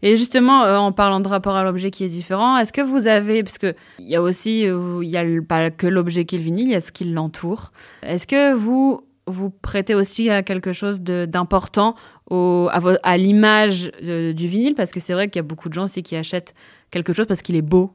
Et 0.02 0.16
justement, 0.16 0.62
euh, 0.64 0.76
en 0.76 0.90
parlant 0.92 1.20
de 1.20 1.28
rapport 1.28 1.54
à 1.54 1.64
l'objet 1.64 1.90
qui 1.90 2.04
est 2.04 2.08
différent, 2.08 2.56
est-ce 2.58 2.72
que 2.72 2.80
vous 2.82 3.06
avez, 3.06 3.42
parce 3.42 3.58
que 3.58 3.74
il 3.98 4.08
y 4.08 4.16
a 4.16 4.22
aussi, 4.22 4.62
il 4.62 5.08
y 5.08 5.16
a 5.16 5.24
le- 5.24 5.44
pas 5.44 5.70
que 5.70 5.86
l'objet 5.86 6.24
qui 6.24 6.34
est 6.36 6.38
le 6.38 6.44
vinyle, 6.44 6.66
il 6.68 6.72
y 6.72 6.74
a 6.74 6.80
ce 6.80 6.92
qui 6.92 7.04
l'entoure. 7.04 7.72
Est-ce 8.02 8.26
que 8.26 8.52
vous 8.54 9.02
vous 9.26 9.50
prêtez 9.50 9.94
aussi 9.94 10.30
à 10.30 10.42
quelque 10.42 10.72
chose 10.72 11.00
d'important 11.00 11.94
à, 12.30 13.16
l'image 13.18 13.90
du 14.02 14.46
vinyle? 14.46 14.74
Parce 14.74 14.92
que 14.92 15.00
c'est 15.00 15.12
vrai 15.14 15.28
qu'il 15.28 15.38
y 15.38 15.40
a 15.40 15.42
beaucoup 15.42 15.68
de 15.68 15.74
gens 15.74 15.84
aussi 15.84 16.02
qui 16.02 16.14
achètent 16.16 16.54
quelque 16.90 17.12
chose 17.12 17.26
parce 17.26 17.42
qu'il 17.42 17.56
est 17.56 17.62
beau. 17.62 17.92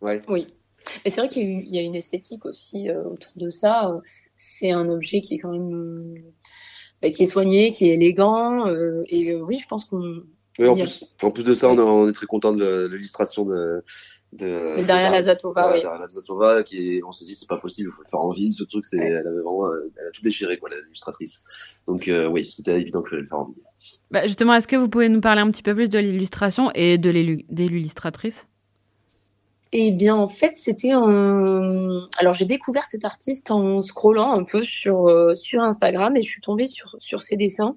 Ouais. 0.00 0.20
Oui. 0.28 0.46
Mais 1.04 1.10
c'est 1.10 1.20
vrai 1.20 1.28
qu'il 1.28 1.68
y 1.74 1.78
a 1.78 1.82
une 1.82 1.94
esthétique 1.94 2.44
aussi 2.46 2.88
euh, 2.88 3.02
autour 3.04 3.32
de 3.36 3.48
ça. 3.50 4.00
C'est 4.34 4.70
un 4.70 4.88
objet 4.88 5.20
qui 5.20 5.34
est 5.34 5.38
quand 5.38 5.52
même 5.52 5.72
euh, 5.74 6.14
bah, 7.02 7.10
qui 7.10 7.22
est 7.22 7.26
soigné, 7.26 7.70
qui 7.70 7.88
est 7.90 7.94
élégant. 7.94 8.66
euh, 8.68 9.02
et 9.06 9.32
euh, 9.32 9.40
oui, 9.40 9.58
je 9.58 9.66
pense 9.68 9.84
qu'on 9.84 10.22
Oui, 10.58 10.68
en 10.68 10.74
a- 10.74 10.76
plus, 10.76 11.04
en 11.22 11.30
plus 11.30 11.44
de 11.44 11.54
ça, 11.54 11.68
on, 11.68 11.76
est- 11.76 11.80
on 11.80 12.08
est 12.08 12.12
très 12.12 12.26
content 12.26 12.52
de 12.52 12.86
l'illustration 12.92 13.44
de, 13.44 13.82
de, 14.32 14.76
de 14.80 14.82
derrière 14.84 15.10
de- 15.10 15.16
la 15.16 15.22
Zatova. 15.22 15.66
Ouais, 15.68 15.74
oui. 15.74 15.80
derrière 15.80 16.00
la 16.00 16.08
Zatova, 16.08 16.62
qui 16.62 16.96
est, 16.96 17.02
on 17.04 17.12
s'est 17.12 17.24
dit, 17.24 17.34
c'est 17.34 17.48
pas 17.48 17.56
possible, 17.58 17.88
il 17.90 17.92
faut 17.92 18.02
le 18.04 18.08
faire 18.08 18.20
en 18.20 18.30
ville, 18.30 18.52
ce 18.52 18.64
truc, 18.64 18.84
c'est, 18.84 18.98
elle 18.98 19.16
avait 19.26 19.30
vraiment, 19.42 19.66
euh, 19.66 19.90
elle 20.00 20.08
a 20.08 20.10
tout 20.10 20.22
déchiré, 20.22 20.58
quoi, 20.58 20.68
l'illustratrice. 20.70 21.80
Donc, 21.86 22.08
euh, 22.08 22.28
oui, 22.28 22.44
c'était 22.44 22.80
évident 22.80 23.00
que 23.02 23.10
je 23.10 23.16
le 23.16 23.24
faire 23.26 23.38
en 23.38 23.46
ville. 23.46 23.62
Bah, 24.10 24.26
justement, 24.26 24.54
est-ce 24.54 24.68
que 24.68 24.76
vous 24.76 24.88
pouvez 24.88 25.08
nous 25.08 25.20
parler 25.20 25.40
un 25.40 25.50
petit 25.50 25.62
peu 25.62 25.74
plus 25.74 25.88
de 25.90 25.98
l'illustration 25.98 26.70
et 26.74 26.98
de 26.98 27.10
l'illustratrice? 27.10 28.46
Eh 29.76 29.90
bien, 29.90 30.14
en 30.14 30.28
fait, 30.28 30.54
c'était 30.54 30.92
un. 30.92 32.06
Alors, 32.18 32.32
j'ai 32.32 32.44
découvert 32.44 32.84
cet 32.84 33.04
artiste 33.04 33.50
en 33.50 33.80
scrollant 33.80 34.30
un 34.38 34.44
peu 34.44 34.62
sur, 34.62 35.08
euh, 35.08 35.34
sur 35.34 35.62
Instagram 35.64 36.16
et 36.16 36.22
je 36.22 36.28
suis 36.28 36.40
tombée 36.40 36.68
sur, 36.68 36.94
sur 37.00 37.22
ses 37.22 37.36
dessins. 37.36 37.76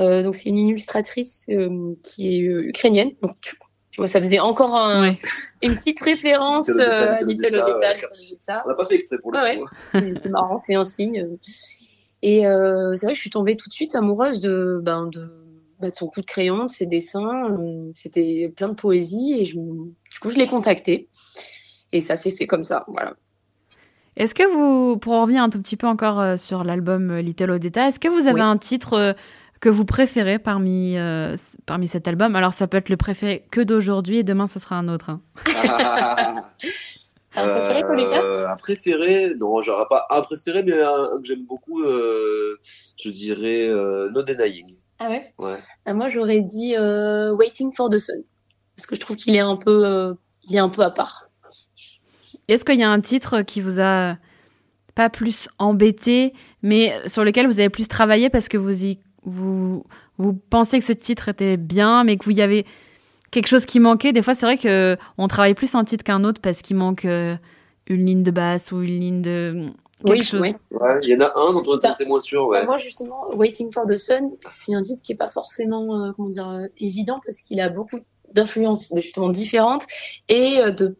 Euh, 0.00 0.24
donc, 0.24 0.34
c'est 0.34 0.48
une 0.48 0.58
illustratrice 0.58 1.46
euh, 1.48 1.94
qui 2.02 2.36
est 2.36 2.48
euh, 2.48 2.66
ukrainienne. 2.66 3.12
Donc, 3.22 3.36
tu, 3.40 3.54
vois, 3.98 4.08
ça 4.08 4.20
faisait 4.20 4.40
encore 4.40 4.74
un- 4.76 5.10
Ouais. 5.10 5.16
une 5.62 5.76
petite 5.76 6.00
référence 6.02 6.68
euh, 6.70 7.16
Little. 7.24 7.62
On 7.64 8.68
n'a 8.68 8.74
pas 8.74 8.84
fait 8.86 8.96
exprès 8.96 9.16
pour 9.22 9.30
le 9.30 9.38
Ouais, 9.38 9.58
coup. 9.58 9.66
C'est 10.20 10.28
marrant, 10.28 10.60
c'est 10.68 10.74
un 10.74 10.82
signe. 10.82 11.28
Et 12.22 12.46
euh, 12.48 12.96
c'est 12.96 13.06
vrai 13.06 13.12
que 13.12 13.16
je 13.16 13.20
suis 13.20 13.30
tombée 13.30 13.54
tout 13.56 13.68
de 13.68 13.72
suite 13.74 13.94
amoureuse 13.94 14.40
de, 14.40 14.80
ben, 14.82 15.06
de, 15.06 15.30
bah, 15.80 15.90
de 15.90 15.94
son 15.96 16.06
coup 16.08 16.20
de 16.20 16.26
crayon, 16.26 16.64
de 16.66 16.70
ses 16.70 16.86
dessins. 16.86 17.50
Euh, 17.50 17.90
C'était 17.92 18.52
plein 18.56 18.68
de 18.68 18.74
poésie 18.74 19.36
et 19.40 19.44
je, 19.44 19.54
du 19.56 20.18
coup, 20.20 20.30
je 20.30 20.36
l'ai 20.36 20.46
contacté. 20.46 21.08
Et 21.92 22.00
ça 22.00 22.16
s'est 22.16 22.30
fait 22.30 22.46
comme 22.46 22.64
ça, 22.64 22.84
voilà. 22.88 23.14
Est-ce 24.16 24.34
que 24.34 24.42
vous, 24.50 24.96
pour 24.98 25.12
en 25.12 25.22
revenir 25.22 25.42
un 25.42 25.50
tout 25.50 25.60
petit 25.60 25.76
peu 25.76 25.86
encore 25.86 26.20
euh, 26.20 26.36
sur 26.36 26.64
l'album 26.64 27.10
euh, 27.10 27.20
Little 27.20 27.50
Odetta, 27.50 27.88
est-ce 27.88 28.00
que 28.00 28.08
vous 28.08 28.26
avez 28.26 28.34
Oui. 28.34 28.40
un 28.40 28.56
titre 28.56 29.14
que 29.60 29.68
vous 29.68 29.84
préférez 29.84 30.38
parmi, 30.38 30.96
euh, 30.98 31.36
parmi 31.66 31.86
cet 31.86 32.08
album? 32.08 32.34
Alors, 32.34 32.52
ça 32.54 32.66
peut 32.66 32.78
être 32.78 32.88
le 32.88 32.96
préféré 32.96 33.46
que 33.50 33.60
d'aujourd'hui 33.60 34.18
et 34.18 34.22
demain, 34.22 34.46
ce 34.46 34.58
sera 34.58 34.76
un 34.76 34.88
autre. 34.88 35.10
hein. 35.10 35.20
Un 37.38 37.48
préféré, 37.48 37.82
Euh, 38.18 38.48
Un 38.48 38.56
préféré, 38.56 39.34
non, 39.34 39.60
j'aurais 39.60 39.84
pas 39.90 40.06
un 40.08 40.22
préféré, 40.22 40.62
mais 40.62 40.80
un, 40.80 40.88
un 41.14 41.18
que 41.20 41.24
j'aime 41.24 41.44
beaucoup, 41.44 41.82
euh, 41.82 42.56
je 42.98 43.10
dirais 43.10 43.66
euh, 43.68 44.08
No 44.10 44.22
Denying. 44.22 44.78
Ah 44.98 45.08
ouais? 45.08 45.32
Ouais. 45.38 45.54
Ah, 45.84 45.94
Moi, 45.94 46.08
j'aurais 46.08 46.40
dit 46.40 46.74
euh, 46.76 47.34
Waiting 47.34 47.72
for 47.72 47.88
the 47.88 47.98
Sun. 47.98 48.22
Parce 48.76 48.86
que 48.86 48.94
je 48.94 49.00
trouve 49.00 49.16
qu'il 49.16 49.34
est 49.34 49.40
un 49.40 49.56
peu, 49.56 49.86
euh, 49.86 50.14
il 50.48 50.56
est 50.56 50.60
un 50.60 50.68
peu 50.68 50.82
à 50.82 50.90
part. 50.90 51.28
Est-ce 52.48 52.64
qu'il 52.64 52.78
y 52.78 52.82
a 52.82 52.90
un 52.90 53.00
titre 53.00 53.42
qui 53.42 53.60
vous 53.60 53.80
a 53.80 54.16
pas 54.94 55.10
plus 55.10 55.48
embêté, 55.58 56.32
mais 56.62 56.94
sur 57.08 57.24
lequel 57.24 57.46
vous 57.46 57.58
avez 57.58 57.68
plus 57.68 57.88
travaillé 57.88 58.30
parce 58.30 58.48
que 58.48 58.56
vous 58.56 58.84
y, 58.84 58.98
vous, 59.24 59.84
vous 60.16 60.32
pensez 60.32 60.78
que 60.78 60.84
ce 60.84 60.92
titre 60.92 61.28
était 61.28 61.56
bien, 61.56 62.04
mais 62.04 62.16
que 62.16 62.24
vous 62.24 62.30
y 62.30 62.40
avez 62.40 62.64
quelque 63.30 63.48
chose 63.48 63.66
qui 63.66 63.80
manquait? 63.80 64.12
Des 64.12 64.22
fois, 64.22 64.34
c'est 64.34 64.46
vrai 64.46 64.56
que 64.56 64.96
on 65.18 65.28
travaille 65.28 65.54
plus 65.54 65.74
un 65.74 65.84
titre 65.84 66.04
qu'un 66.04 66.24
autre 66.24 66.40
parce 66.40 66.62
qu'il 66.62 66.76
manque 66.76 67.04
euh, 67.04 67.36
une 67.88 68.06
ligne 68.06 68.22
de 68.22 68.30
basse 68.30 68.72
ou 68.72 68.82
une 68.82 69.00
ligne 69.00 69.22
de 69.22 69.66
Oui, 70.04 70.22
chose. 70.22 70.40
oui. 70.42 70.52
Ouais, 70.72 70.98
il 71.02 71.08
y 71.08 71.16
en 71.16 71.20
a 71.20 71.32
un 71.34 71.52
dont 71.54 71.62
on 71.66 71.78
était 71.78 72.04
moins 72.04 72.20
sûr, 72.20 72.46
ouais. 72.48 72.64
Moi, 72.66 72.76
justement, 72.76 73.30
Waiting 73.34 73.72
for 73.72 73.86
the 73.86 73.96
Sun, 73.96 74.26
c'est 74.50 74.74
un 74.74 74.82
titre 74.82 75.02
qui 75.02 75.12
est 75.12 75.16
pas 75.16 75.28
forcément, 75.28 76.04
euh, 76.04 76.12
comment 76.14 76.28
dire, 76.28 76.48
euh, 76.48 76.66
évident 76.78 77.16
parce 77.24 77.38
qu'il 77.40 77.60
a 77.60 77.70
beaucoup 77.70 77.98
d'influences 78.32 78.88
justement 78.94 79.30
différentes 79.30 79.84
et 80.28 80.58
euh, 80.60 80.70
de 80.70 80.96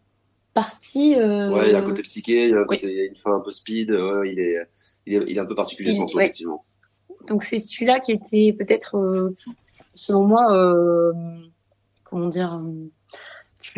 parties. 0.54 1.14
euh, 1.16 1.50
Ouais, 1.52 1.66
il 1.68 1.72
y 1.72 1.74
a 1.74 1.78
un 1.78 1.82
côté 1.82 2.00
psyché, 2.02 2.44
il 2.44 2.50
y 2.50 2.54
a 2.54 2.60
un 2.60 2.64
côté, 2.64 2.86
il 2.90 2.96
y 2.96 3.00
a 3.00 3.04
une 3.04 3.14
fin 3.14 3.34
un 3.34 3.40
peu 3.40 3.50
speed, 3.52 3.90
ouais, 3.90 4.30
il 4.32 4.40
est, 4.40 4.56
il 5.04 5.14
est, 5.14 5.24
il 5.28 5.36
est 5.36 5.40
un 5.40 5.44
peu 5.46 5.54
particulier 5.54 5.92
ce 5.92 5.98
morceau, 5.98 6.16
ouais. 6.16 6.24
effectivement. 6.24 6.64
Donc 7.26 7.42
c'est 7.42 7.58
celui-là 7.58 8.00
qui 8.00 8.12
était 8.12 8.54
peut-être, 8.58 8.96
euh, 8.96 9.36
selon 9.92 10.24
moi, 10.24 10.50
euh, 10.56 11.12
comment 12.04 12.28
dire, 12.28 12.58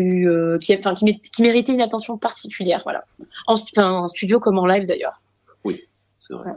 euh, 0.03 0.59
qui, 0.59 0.75
enfin, 0.77 0.95
qui, 0.95 1.21
qui, 1.21 1.43
méritait 1.43 1.73
une 1.73 1.81
attention 1.81 2.17
particulière, 2.19 2.81
voilà. 2.85 3.05
En, 3.47 3.57
en 3.79 4.09
studio 4.09 4.41
comme 4.41 4.59
en 4.59 4.67
live 4.67 4.87
d'ailleurs. 4.87 5.21
Oui, 5.65 5.83
c'est 6.19 6.35
vrai. 6.35 6.53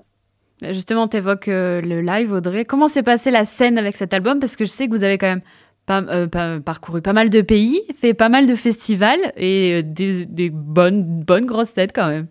Justement, 0.61 1.07
tu 1.07 1.17
évoques 1.17 1.47
le 1.47 2.01
live, 2.01 2.33
Audrey. 2.33 2.65
Comment 2.65 2.87
s'est 2.87 3.03
passée 3.03 3.31
la 3.31 3.45
scène 3.45 3.77
avec 3.77 3.95
cet 3.95 4.13
album? 4.13 4.39
Parce 4.39 4.55
que 4.55 4.65
je 4.65 4.69
sais 4.69 4.87
que 4.87 4.91
vous 4.91 5.03
avez 5.03 5.17
quand 5.17 5.27
même 5.27 5.41
pas, 5.85 6.59
parcouru 6.59 7.01
pas 7.01 7.13
mal 7.13 7.29
de 7.29 7.41
pays, 7.41 7.81
fait 7.95 8.13
pas 8.13 8.29
mal 8.29 8.47
de 8.47 8.55
festivals 8.55 9.33
et 9.35 9.81
des, 9.83 10.25
des 10.25 10.49
bonnes, 10.51 11.15
bonnes 11.15 11.45
grosses 11.45 11.73
têtes 11.73 11.93
quand 11.93 12.07
même. 12.07 12.27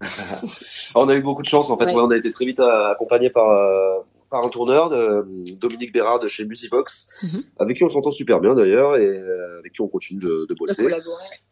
on 0.94 1.08
a 1.08 1.14
eu 1.14 1.22
beaucoup 1.22 1.42
de 1.42 1.46
chance 1.46 1.70
en 1.70 1.76
fait. 1.76 1.92
on 1.94 2.10
a 2.10 2.16
été 2.16 2.30
très 2.30 2.44
vite 2.44 2.60
accompagné 2.60 3.30
par 3.30 3.50
euh, 3.50 3.98
par 4.30 4.44
un 4.44 4.48
tourneur, 4.48 4.88
de, 4.90 5.26
Dominique 5.60 5.92
Bérard 5.92 6.20
de 6.20 6.28
chez 6.28 6.44
Musibox, 6.44 7.08
mhm. 7.22 7.42
avec 7.58 7.76
qui 7.76 7.84
on 7.84 7.88
s'entend 7.88 8.10
super 8.10 8.40
bien 8.40 8.54
d'ailleurs 8.54 8.96
et 8.96 9.06
euh, 9.06 9.58
avec 9.58 9.72
qui 9.72 9.80
on 9.80 9.88
continue 9.88 10.20
de, 10.20 10.46
de 10.48 10.54
bosser. 10.54 10.86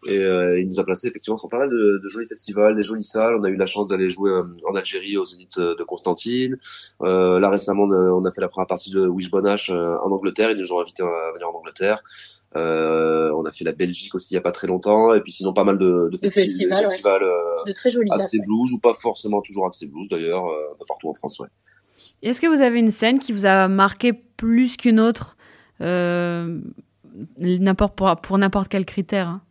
et 0.06 0.18
euh, 0.18 0.60
il 0.60 0.66
nous 0.66 0.80
a 0.80 0.84
placé 0.84 1.06
effectivement 1.08 1.36
sur 1.36 1.48
pas 1.48 1.58
mal 1.58 1.70
de, 1.70 2.00
de, 2.02 2.08
jolis 2.08 2.26
festivals, 2.26 2.76
des 2.76 2.82
jolies 2.82 3.04
salles. 3.04 3.36
On 3.38 3.44
a 3.44 3.48
eu 3.48 3.56
la 3.56 3.66
chance 3.66 3.88
d'aller 3.88 4.08
jouer 4.08 4.32
en 4.66 4.74
Algérie 4.74 5.16
au 5.16 5.24
Zénith 5.24 5.58
de 5.58 5.82
Constantine. 5.84 6.56
là 7.00 7.50
récemment, 7.50 7.84
on 7.84 8.24
a 8.24 8.30
fait 8.30 8.40
la 8.40 8.48
première 8.48 8.66
partie 8.66 8.90
de 8.90 9.06
Wish 9.06 9.30
Bonash 9.30 9.70
en 9.70 10.10
Angleterre. 10.10 10.50
Ils 10.50 10.58
nous 10.58 10.72
ont 10.72 10.80
invités 10.80 11.02
à 11.02 11.32
venir 11.32 11.48
en 11.48 11.58
Angleterre. 11.58 12.02
Euh, 12.56 13.32
on 13.34 13.44
a 13.44 13.52
fait 13.52 13.64
la 13.64 13.72
Belgique 13.72 14.14
aussi 14.14 14.34
il 14.34 14.36
y 14.36 14.38
a 14.38 14.42
pas 14.42 14.52
très 14.52 14.66
longtemps, 14.66 15.14
et 15.14 15.20
puis 15.20 15.32
sinon 15.32 15.54
pas 15.54 15.64
mal 15.64 15.78
de, 15.78 16.10
de, 16.10 16.16
festivals, 16.18 16.84
festivals 16.84 17.22
euh, 17.22 17.64
de 17.66 17.72
très 17.72 17.88
jolis 17.88 18.10
accès 18.12 18.38
blues 18.44 18.72
ou 18.72 18.78
pas 18.78 18.92
forcément 18.92 19.40
toujours 19.40 19.66
accès 19.66 19.86
blues 19.86 20.08
d'ailleurs, 20.10 20.46
euh, 20.46 20.84
partout 20.86 21.08
en 21.08 21.14
France, 21.14 21.38
ouais. 21.40 21.48
Est-ce 22.22 22.40
que 22.40 22.46
vous 22.46 22.62
avez 22.62 22.78
une 22.78 22.90
scène 22.90 23.18
qui 23.18 23.32
vous 23.32 23.46
a 23.46 23.68
marqué 23.68 24.12
plus 24.12 24.76
qu'une 24.76 25.00
autre, 25.00 25.36
euh, 25.80 26.58
n'importe 27.38 27.96
pour, 27.96 28.14
pour 28.16 28.38
n'importe 28.38 28.68
quel 28.68 28.84
critère 28.84 29.28
hein? 29.28 29.42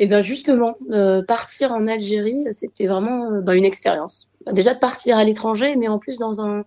Et 0.00 0.04
eh 0.04 0.06
bien 0.06 0.20
justement, 0.20 0.76
euh, 0.92 1.24
partir 1.24 1.72
en 1.72 1.88
Algérie, 1.88 2.44
c'était 2.52 2.86
vraiment 2.86 3.42
bah, 3.42 3.56
une 3.56 3.64
expérience. 3.64 4.30
Déjà 4.52 4.72
de 4.72 4.78
partir 4.78 5.18
à 5.18 5.24
l'étranger, 5.24 5.74
mais 5.74 5.88
en 5.88 5.98
plus 5.98 6.18
dans 6.18 6.40
un, 6.40 6.64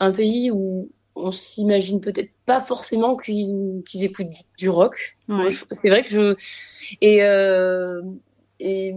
un 0.00 0.12
pays 0.12 0.50
où 0.50 0.90
on 1.16 1.30
s'imagine 1.30 2.00
peut-être 2.00 2.30
pas 2.44 2.60
forcément 2.60 3.16
qu'ils 3.16 3.82
écoutent 4.02 4.26
du, 4.58 4.68
rock. 4.68 5.16
C'est 5.28 5.88
vrai 5.88 6.02
que 6.02 6.10
je 6.10 6.34
et 7.00 7.22
euh, 7.22 8.02
et, 8.60 8.94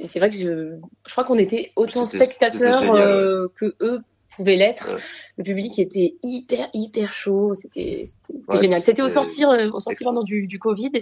c'est 0.00 0.18
vrai 0.18 0.30
que 0.30 0.36
je, 0.36 0.76
je 1.06 1.12
crois 1.12 1.24
qu'on 1.24 1.38
était 1.38 1.72
autant 1.76 2.04
spectateurs 2.04 2.94
euh, 2.94 3.46
que 3.54 3.74
eux 3.80 4.00
pouvaient 4.36 4.56
l'être. 4.56 4.96
Le 5.36 5.44
public 5.44 5.78
était 5.78 6.16
hyper 6.22 6.68
hyper 6.72 7.12
chaud. 7.12 7.54
C'était 7.54 8.04
génial. 8.60 8.82
C'était 8.82 9.02
au 9.02 9.08
sortir 9.08 9.50
au 9.72 9.80
sortir 9.80 10.04
pendant 10.04 10.22
du, 10.22 10.46
du 10.46 10.58
Covid 10.58 10.92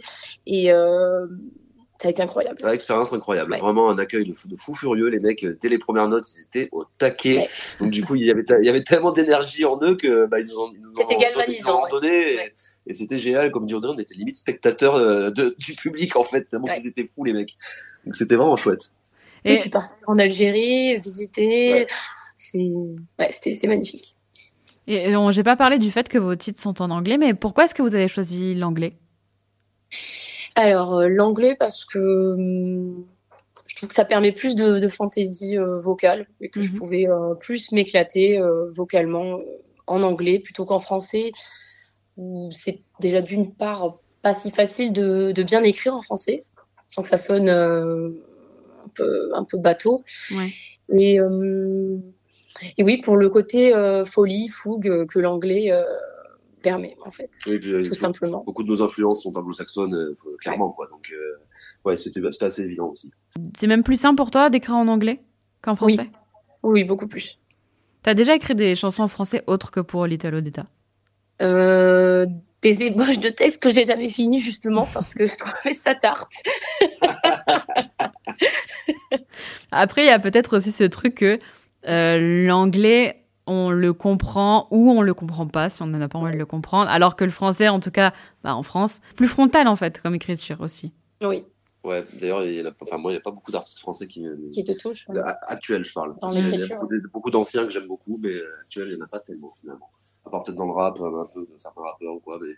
et 0.46 0.72
euh, 0.72 1.26
ça 2.02 2.08
a 2.08 2.10
été 2.10 2.22
incroyable. 2.22 2.56
Une 2.64 2.70
expérience 2.70 3.12
incroyable. 3.12 3.56
Vraiment 3.58 3.88
un 3.88 3.96
accueil 3.96 4.24
de 4.24 4.32
fou, 4.32 4.48
de 4.48 4.56
fou 4.56 4.74
furieux. 4.74 5.06
Les 5.06 5.20
mecs, 5.20 5.46
dès 5.60 5.68
les 5.68 5.78
premières 5.78 6.08
notes, 6.08 6.26
ils 6.34 6.42
étaient 6.42 6.68
au 6.72 6.84
taquet. 6.98 7.48
Donc 7.78 7.90
du 7.90 8.02
coup, 8.02 8.16
il 8.16 8.24
y 8.24 8.30
avait, 8.32 8.42
il 8.60 8.66
y 8.66 8.68
avait 8.68 8.82
tellement 8.82 9.12
d'énergie 9.12 9.64
en 9.64 9.78
eux 9.82 9.94
que 9.94 10.26
bah, 10.26 10.40
ils 10.40 10.46
nous 10.46 10.58
ont, 10.58 10.68
ils 10.74 10.80
nous 10.80 10.90
ont, 11.70 11.88
donné. 11.88 12.50
Et, 12.88 12.92
c'était 12.92 13.16
génial. 13.16 13.52
Comme 13.52 13.66
dit 13.66 13.74
Audrey, 13.74 13.92
on 13.94 13.98
était 14.00 14.14
limite 14.14 14.34
spectateurs 14.34 14.96
euh, 14.96 15.30
de, 15.30 15.54
du 15.58 15.74
public 15.74 16.16
en 16.16 16.24
fait, 16.24 16.42
tellement 16.42 16.66
qu'ils 16.66 16.88
étaient 16.88 17.06
fous 17.06 17.22
les 17.22 17.32
mecs. 17.32 17.56
Donc 18.04 18.16
c'était 18.16 18.34
vraiment 18.34 18.56
chouette. 18.56 18.90
Et, 19.44 19.58
tu 19.58 19.70
pars 19.70 19.88
en 20.08 20.18
Algérie, 20.18 20.98
visiter. 20.98 21.86
C'est, 22.42 22.72
ouais, 23.20 23.30
c'était 23.30 23.68
magnifique. 23.68 24.16
Et 24.88 25.14
j'ai 25.30 25.42
pas 25.44 25.56
parlé 25.56 25.78
du 25.78 25.92
fait 25.92 26.08
que 26.08 26.18
vos 26.18 26.34
titres 26.34 26.60
sont 26.60 26.82
en 26.82 26.90
anglais, 26.90 27.16
mais 27.16 27.34
pourquoi 27.34 27.64
est-ce 27.64 27.74
que 27.74 27.82
vous 27.82 27.94
avez 27.94 28.08
choisi 28.08 28.56
l'anglais? 28.56 28.94
Alors 30.56 30.94
euh, 30.94 31.08
l'anglais 31.08 31.56
parce 31.58 31.84
que 31.84 32.34
hum, 32.34 33.06
je 33.66 33.76
trouve 33.76 33.88
que 33.88 33.94
ça 33.94 34.04
permet 34.04 34.32
plus 34.32 34.56
de, 34.56 34.80
de 34.80 34.88
fantaisie 34.88 35.56
euh, 35.56 35.78
vocale 35.78 36.26
et 36.40 36.48
que 36.48 36.60
je 36.60 36.72
mhm. 36.72 36.78
pouvais 36.78 37.08
euh, 37.08 37.34
plus 37.34 37.70
m'éclater 37.70 38.40
vocalement 38.70 39.38
en 39.86 40.02
anglais 40.02 40.40
plutôt 40.40 40.64
qu'en 40.64 40.80
français 40.80 41.30
où 42.16 42.50
c'est 42.50 42.82
déjà 43.00 43.22
d'une 43.22 43.54
part 43.54 43.98
pas 44.20 44.34
si 44.34 44.50
facile 44.50 44.92
de, 44.92 45.32
de, 45.32 45.42
bien 45.42 45.62
écrire 45.62 45.94
en 45.94 46.02
français 46.02 46.44
sans 46.86 47.02
que 47.02 47.08
ça 47.08 47.16
sonne 47.16 47.48
un 47.48 48.88
peu 48.94 49.30
un 49.34 49.44
peu 49.44 49.58
bateau. 49.58 50.02
Ouais. 50.36 50.50
Et, 50.98 51.18
et 52.78 52.82
oui, 52.82 53.00
pour 53.00 53.16
le 53.16 53.28
côté 53.28 53.72
folie, 54.04 54.48
fougue 54.48 55.06
que 55.06 55.18
l'anglais 55.18 55.70
permet 56.62 56.96
en 57.04 57.10
fait. 57.10 57.28
Oui, 57.46 57.60
euh, 57.64 57.82
tout 57.84 57.92
simplement. 57.94 58.42
Beaucoup 58.46 58.62
de 58.62 58.68
nos 58.68 58.80
influences 58.82 59.22
sont 59.22 59.36
anglo-saxonnes, 59.36 59.94
euh, 59.94 60.16
clairement 60.38 60.70
quoi. 60.70 60.86
Donc 60.88 61.12
euh, 61.12 61.38
ouais, 61.84 61.98
c'était 61.98 62.22
assez 62.40 62.62
évident 62.62 62.88
aussi. 62.88 63.10
C'est 63.56 63.66
même 63.66 63.82
plus 63.82 64.00
simple 64.00 64.16
pour 64.16 64.30
toi 64.30 64.48
d'écrire 64.48 64.76
en 64.76 64.88
anglais 64.88 65.20
qu'en 65.60 65.76
français? 65.76 66.10
Oui. 66.62 66.84
beaucoup 66.84 67.08
plus. 67.08 67.38
T'as 68.02 68.14
déjà 68.14 68.34
écrit 68.34 68.54
des 68.54 68.74
chansons 68.74 69.02
en 69.02 69.08
français 69.08 69.42
autres 69.46 69.70
que 69.70 69.80
pour 69.80 70.06
Little 70.06 70.34
Odetta? 70.36 70.64
Euh, 71.40 72.26
Des 72.62 72.82
ébauches 72.84 73.18
de 73.18 73.28
textes 73.28 73.62
que 73.62 73.68
j'ai 73.70 73.84
jamais 73.84 74.08
fini 74.08 74.40
justement 74.40 74.88
parce 74.92 75.12
que 75.14 75.26
je 75.26 75.36
trouvais 75.36 75.74
ça 75.74 75.94
tarte. 75.94 76.32
Après, 79.70 80.02
il 80.04 80.06
y 80.06 80.10
a 80.10 80.18
peut-être 80.18 80.58
aussi 80.58 80.72
ce 80.72 80.84
truc 80.84 81.14
que 81.16 81.38
l'anglais 81.84 83.22
on 83.46 83.70
le 83.70 83.92
comprend 83.92 84.68
ou 84.70 84.90
on 84.90 85.02
le 85.02 85.14
comprend 85.14 85.46
pas 85.46 85.68
si 85.68 85.82
on 85.82 85.86
n'en 85.86 86.00
a 86.00 86.08
pas 86.08 86.18
envie 86.18 86.32
de 86.32 86.38
le 86.38 86.46
comprendre. 86.46 86.90
Alors 86.90 87.16
que 87.16 87.24
le 87.24 87.30
français, 87.30 87.68
en 87.68 87.80
tout 87.80 87.90
cas, 87.90 88.12
bah, 88.44 88.54
en 88.54 88.62
France, 88.62 89.00
plus 89.16 89.28
frontal 89.28 89.68
en 89.68 89.76
fait 89.76 90.00
comme 90.00 90.14
écriture 90.14 90.60
aussi. 90.60 90.92
Oui. 91.20 91.44
Ouais, 91.84 92.04
d'ailleurs, 92.20 92.44
il 92.44 92.54
y 92.54 92.60
a, 92.60 92.70
enfin, 92.80 92.96
moi, 92.96 93.10
il 93.10 93.14
n'y 93.14 93.18
a 93.18 93.22
pas 93.22 93.32
beaucoup 93.32 93.50
d'artistes 93.50 93.80
français 93.80 94.06
qui, 94.06 94.24
qui 94.52 94.62
te 94.62 94.70
touchent. 94.72 95.08
Actuels, 95.48 95.84
je 95.84 95.92
parle. 95.92 96.14
il 96.32 96.60
y 96.60 96.72
a 96.72 96.78
beaucoup, 97.12 97.30
d'anciens 97.30 97.64
que 97.64 97.70
j'aime 97.70 97.88
beaucoup, 97.88 98.18
mais 98.22 98.34
actuels, 98.60 98.90
il 98.90 98.94
n'y 98.94 99.02
en 99.02 99.04
a 99.04 99.08
pas 99.08 99.18
tellement 99.18 99.52
finalement. 99.60 99.90
À 100.24 100.30
part 100.30 100.44
peut-être 100.44 100.56
dans 100.56 100.66
le 100.66 100.72
rap, 100.72 101.00
un 101.00 101.26
peu 101.34 101.48
certains 101.56 101.82
rappeurs 101.82 102.14
ou 102.14 102.20
quoi, 102.20 102.38
mais 102.40 102.54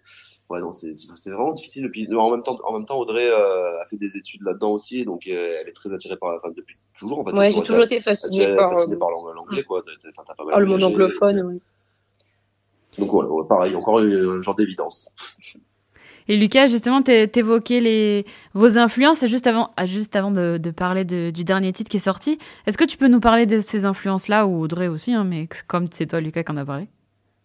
ouais, 0.51 0.61
non, 0.61 0.73
c'est 0.73 0.93
vraiment 1.31 1.53
difficile. 1.53 1.87
Et 1.87 1.89
puis, 1.89 2.09
en 2.15 2.31
même 2.31 2.43
temps, 2.43 2.59
en 2.65 2.73
même 2.73 2.85
temps, 2.85 2.99
Audrey 2.99 3.29
euh, 3.29 3.81
a 3.81 3.85
fait 3.87 3.97
des 3.97 4.17
études 4.17 4.43
là-dedans 4.43 4.73
aussi, 4.73 5.05
donc 5.05 5.27
euh, 5.27 5.59
elle 5.61 5.69
est 5.69 5.73
très 5.73 5.93
attirée 5.93 6.17
par, 6.17 6.35
enfin, 6.35 6.51
depuis 6.57 6.77
toujours, 6.99 7.19
en 7.21 7.25
fait. 7.25 7.33
Ouais, 7.33 7.51
j'ai 7.51 7.63
toujours 7.63 7.85
été 7.85 8.01
fascinée 8.01 8.55
par, 8.55 8.71
fascinée 8.71 8.97
par 8.97 9.11
l'anglais, 9.11 9.63
quoi. 9.63 9.83
Enfin, 10.09 10.23
pas 10.37 10.45
mal 10.45 10.61
le 10.61 10.67
monde 10.67 10.85
anglophone, 10.85 11.43
oui. 11.43 11.61
Donc 12.99 13.11
voilà, 13.11 13.29
pareil, 13.49 13.75
encore 13.75 13.99
un 13.99 14.41
genre 14.41 14.55
d'évidence. 14.55 15.11
Et 16.27 16.39
Lucas, 16.39 16.69
justement, 16.69 17.03
t'évoquais 17.03 17.81
les 17.81 18.25
vos 18.55 18.79
influences 18.79 19.27
juste 19.27 19.47
avant, 19.47 19.73
ah, 19.77 19.85
juste 19.85 20.17
avant 20.17 20.31
de, 20.31 20.59
de 20.59 20.71
parler 20.71 21.05
de, 21.05 21.31
du 21.31 21.45
dernier 21.45 21.73
titre 21.73 21.91
qui 21.91 21.99
est 21.99 22.01
sorti. 22.01 22.39
Est-ce 22.67 22.79
que 22.79 22.85
tu 22.85 22.97
peux 22.97 23.09
nous 23.09 23.21
parler 23.21 23.45
de 23.45 23.61
ces 23.61 23.85
influences-là 23.85 24.47
ou 24.47 24.63
Audrey 24.63 24.89
aussi, 24.89 25.13
hein, 25.13 25.25
mais 25.25 25.49
comme 25.67 25.87
c'est 25.93 26.07
toi, 26.07 26.21
Lucas, 26.21 26.43
qui 26.43 26.53
en 26.53 26.57
a 26.57 26.65
parlé? 26.65 26.89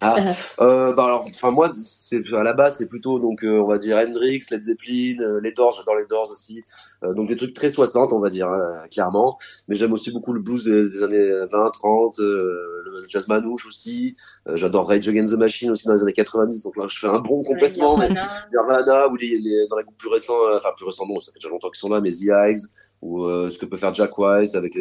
Ah, 0.02 0.16
euh, 0.62 0.94
bah 0.94 1.06
alors, 1.06 1.26
enfin 1.28 1.52
moi, 1.52 1.72
c'est 1.74 2.22
à 2.34 2.44
la 2.44 2.54
base, 2.54 2.78
c'est 2.78 2.88
plutôt 2.88 3.20
donc 3.20 3.44
euh, 3.44 3.60
on 3.60 3.68
va 3.68 3.78
dire 3.78 3.98
Hendrix, 3.98 4.42
Led 4.50 4.62
Zeppelin, 4.62 5.18
euh, 5.20 5.42
les 5.42 5.52
Doors, 5.52 5.76
j'adore 5.78 5.96
les 5.96 6.06
Doors 6.06 6.32
aussi, 6.32 6.64
euh, 7.04 7.14
donc 7.14 7.28
des 7.28 7.36
trucs 7.36 7.54
très 7.54 7.68
60, 7.68 8.14
on 8.14 8.20
va 8.20 8.30
dire 8.30 8.48
hein, 8.48 8.86
clairement. 8.90 9.38
Mais 9.68 9.76
j'aime 9.76 9.92
aussi 9.92 10.12
beaucoup 10.12 10.32
le 10.32 10.40
blues 10.40 10.64
des, 10.64 11.04
années 11.04 11.46
20, 11.52 11.72
30, 11.72 12.16
le 12.20 13.04
jazz 13.10 13.28
manouche 13.28 13.68
aussi. 13.68 14.16
j'adore 14.54 14.88
Rage 14.88 15.08
Against 15.10 15.34
the 15.34 15.38
Machine 15.38 15.72
aussi 15.72 15.86
dans 15.86 15.94
les 15.94 16.02
années 16.02 16.14
90, 16.14 16.64
donc 16.64 16.78
là 16.78 16.86
je 16.88 16.98
fais 16.98 17.08
un 17.08 17.20
bond 17.20 17.44
complètement. 17.44 18.00
Nirvana 18.00 19.08
ou 19.10 19.18
les, 19.18 19.38
les, 19.38 19.68
dans 19.70 19.78
les 19.78 19.84
groupes 19.84 19.98
plus 19.98 20.10
récents, 20.10 20.38
enfin 20.56 20.70
plus 20.78 20.86
récents 20.86 21.08
non, 21.08 21.20
ça 21.20 21.34
fait 21.34 21.40
déjà 21.40 21.50
longtemps 21.50 21.70
qu'ils 21.70 21.80
sont 21.80 21.90
là, 21.90 22.00
mais 22.00 22.12
The 22.12 22.30
Eyes 22.30 22.62
ou 23.02 23.26
ce 23.28 23.58
que 23.58 23.66
peut 23.66 23.78
faire 23.78 23.94
Jack 23.94 24.18
White 24.18 24.56
avec 24.56 24.74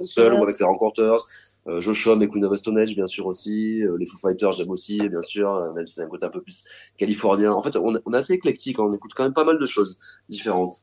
seul 0.00 0.34
ou 0.34 0.42
avec 0.42 0.58
les 0.58 0.64
Rencontreurs. 0.64 1.24
Euh, 1.68 1.80
Joshua 1.80 2.16
et 2.20 2.28
Queen 2.28 2.44
of 2.44 2.56
Stone 2.56 2.78
Age, 2.78 2.96
bien 2.96 3.06
sûr 3.06 3.26
aussi. 3.26 3.82
Euh, 3.82 3.96
les 3.96 4.06
Foo 4.06 4.18
Fighters, 4.18 4.52
j'aime 4.52 4.70
aussi, 4.70 5.08
bien 5.08 5.20
sûr, 5.20 5.54
euh, 5.54 5.72
même 5.72 5.86
si 5.86 5.94
c'est 5.94 6.02
un 6.02 6.08
côté 6.08 6.26
un 6.26 6.30
peu 6.30 6.40
plus 6.40 6.64
californien. 6.96 7.52
En 7.52 7.60
fait, 7.60 7.76
on, 7.76 7.92
on 8.04 8.12
est 8.12 8.16
assez 8.16 8.34
éclectique, 8.34 8.78
on 8.80 8.92
écoute 8.92 9.12
quand 9.14 9.22
même 9.22 9.32
pas 9.32 9.44
mal 9.44 9.58
de 9.58 9.66
choses 9.66 10.00
différentes. 10.28 10.82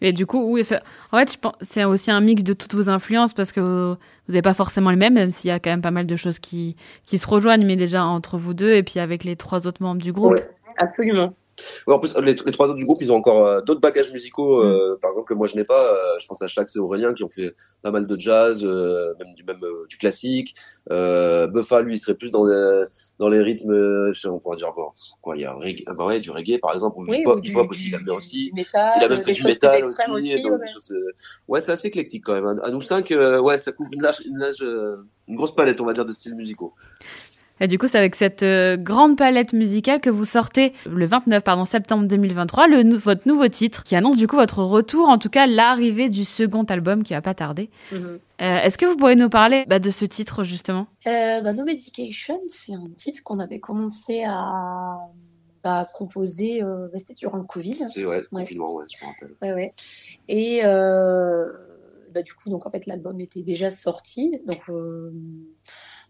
Et 0.00 0.12
du 0.12 0.26
coup, 0.26 0.52
oui, 0.52 0.62
en 1.12 1.18
fait, 1.18 1.38
c'est 1.60 1.84
aussi 1.84 2.10
un 2.10 2.20
mix 2.20 2.42
de 2.42 2.52
toutes 2.52 2.74
vos 2.74 2.88
influences 2.88 3.32
parce 3.32 3.52
que 3.52 3.60
vous 3.60 4.32
n'avez 4.32 4.42
pas 4.42 4.54
forcément 4.54 4.90
les 4.90 4.96
mêmes, 4.96 5.14
même 5.14 5.30
s'il 5.30 5.48
y 5.48 5.50
a 5.50 5.58
quand 5.58 5.70
même 5.70 5.82
pas 5.82 5.90
mal 5.90 6.06
de 6.06 6.16
choses 6.16 6.38
qui, 6.38 6.76
qui 7.04 7.16
se 7.16 7.26
rejoignent, 7.26 7.64
mais 7.64 7.76
déjà 7.76 8.04
entre 8.04 8.36
vous 8.36 8.54
deux 8.54 8.72
et 8.72 8.82
puis 8.82 9.00
avec 9.00 9.24
les 9.24 9.36
trois 9.36 9.66
autres 9.66 9.82
membres 9.82 10.02
du 10.02 10.12
groupe. 10.12 10.34
absolument. 10.76 11.34
Ouais, 11.86 11.94
en 11.94 11.98
plus, 11.98 12.14
les, 12.22 12.34
trois 12.34 12.66
autres 12.66 12.76
du 12.76 12.84
groupe, 12.84 12.98
ils 13.00 13.12
ont 13.12 13.16
encore 13.16 13.46
euh, 13.46 13.60
d'autres 13.60 13.80
bagages 13.80 14.12
musicaux, 14.12 14.62
euh, 14.62 14.94
mm. 14.94 15.00
par 15.00 15.10
exemple, 15.10 15.28
que 15.28 15.34
moi 15.34 15.46
je 15.46 15.56
n'ai 15.56 15.64
pas. 15.64 15.92
Euh, 15.92 16.18
je 16.18 16.26
pense 16.26 16.40
à 16.42 16.48
Schlax 16.48 16.76
et 16.76 16.78
Aurélien 16.78 17.12
qui 17.12 17.24
ont 17.24 17.28
fait 17.28 17.54
pas 17.82 17.90
mal 17.90 18.06
de 18.06 18.18
jazz, 18.18 18.64
même 18.64 19.34
du 19.34 19.44
même 19.44 19.60
du 19.88 19.96
classique. 19.96 20.54
Buffa, 20.88 21.82
lui, 21.82 21.94
il 21.94 21.98
serait 21.98 22.14
plus 22.14 22.30
dans 22.30 22.44
les 22.44 22.84
dans 23.18 23.28
les 23.28 23.40
rythmes, 23.40 24.12
je 24.12 24.20
sais, 24.20 24.28
on 24.28 24.38
pourrait 24.38 24.56
dire 24.56 24.72
bon, 24.74 24.88
quoi, 25.20 25.36
il 25.36 25.42
y 25.42 25.44
a 25.44 25.52
reggae, 25.52 25.84
bah 25.96 26.06
ouais, 26.06 26.20
du 26.20 26.30
reggae 26.30 26.58
par 26.60 26.72
exemple, 26.72 26.98
ou 26.98 27.04
oui, 27.06 27.18
du 27.18 27.24
pop, 27.24 27.40
du, 27.40 27.52
pop 27.52 27.70
aussi, 27.70 27.88
il 27.90 28.10
a 28.10 28.14
aussi. 28.14 28.50
Métal, 28.54 28.94
il 28.98 29.04
a 29.04 29.08
même 29.08 29.20
fait 29.20 29.32
du 29.32 29.44
métal 29.44 29.84
aussi. 29.84 30.10
aussi 30.10 30.42
donc, 30.42 30.60
ouais, 30.60 30.96
ouais 31.48 31.60
c'est 31.60 31.72
assez 31.72 31.88
éclectique 31.88 32.24
quand 32.24 32.34
même. 32.34 32.60
À 32.62 32.70
nous 32.70 32.80
cinq, 32.80 33.10
ouais, 33.10 33.58
ça 33.58 33.72
couvre 33.72 33.90
une, 33.92 34.02
large, 34.02 34.20
une, 34.26 34.38
large, 34.38 34.64
une 35.28 35.36
grosse 35.36 35.54
palette, 35.54 35.80
on 35.80 35.86
va 35.86 35.92
dire, 35.92 36.04
de 36.04 36.12
styles 36.12 36.36
musicaux. 36.36 36.74
Et 37.64 37.66
du 37.66 37.78
coup, 37.78 37.88
c'est 37.88 37.96
avec 37.96 38.14
cette 38.14 38.42
euh, 38.42 38.76
grande 38.76 39.16
palette 39.16 39.54
musicale 39.54 39.98
que 39.98 40.10
vous 40.10 40.26
sortez 40.26 40.74
le 40.86 41.06
29 41.06 41.42
pardon, 41.42 41.64
septembre 41.64 42.06
2023 42.06 42.66
le, 42.66 42.94
votre 42.94 43.26
nouveau 43.26 43.48
titre 43.48 43.84
qui 43.84 43.96
annonce 43.96 44.18
du 44.18 44.26
coup 44.26 44.36
votre 44.36 44.62
retour, 44.62 45.08
en 45.08 45.16
tout 45.16 45.30
cas 45.30 45.46
l'arrivée 45.46 46.10
du 46.10 46.26
second 46.26 46.64
album 46.64 47.02
qui 47.02 47.14
va 47.14 47.22
pas 47.22 47.32
tarder. 47.32 47.70
Mhm. 47.90 48.18
Euh, 48.42 48.60
Est-ce 48.60 48.76
que 48.76 48.84
vous 48.84 48.96
pourriez 48.98 49.16
nous 49.16 49.30
parler 49.30 49.64
bah, 49.66 49.78
de 49.78 49.88
ce 49.90 50.04
titre 50.04 50.44
justement? 50.44 50.88
Euh, 51.06 51.40
bah, 51.40 51.54
No 51.54 51.64
Medication, 51.64 52.38
c'est 52.48 52.74
un 52.74 52.90
titre 52.98 53.22
qu'on 53.24 53.38
avait 53.38 53.60
commencé 53.60 54.24
à 54.24 54.98
bah, 55.62 55.88
composer, 55.94 56.62
euh, 56.62 56.88
bah, 56.92 56.98
c'était 56.98 57.14
durant 57.14 57.38
le 57.38 57.44
Covid. 57.44 57.76
C'est 57.88 58.04
ouais, 58.04 58.20
le 58.20 58.26
confinement, 58.26 58.74
ouais, 58.74 58.84
je 58.94 59.02
me 59.02 59.10
rappelle. 59.10 59.30
Ouais, 59.40 59.54
ouais. 59.54 59.74
Et 60.28 60.66
euh, 60.66 61.46
bah, 62.12 62.20
du 62.20 62.34
coup, 62.34 62.50
donc 62.50 62.66
en 62.66 62.70
fait, 62.70 62.84
l'album 62.84 63.18
était 63.22 63.40
déjà 63.40 63.70
sorti, 63.70 64.38
donc 64.46 64.68
euh, 64.68 65.10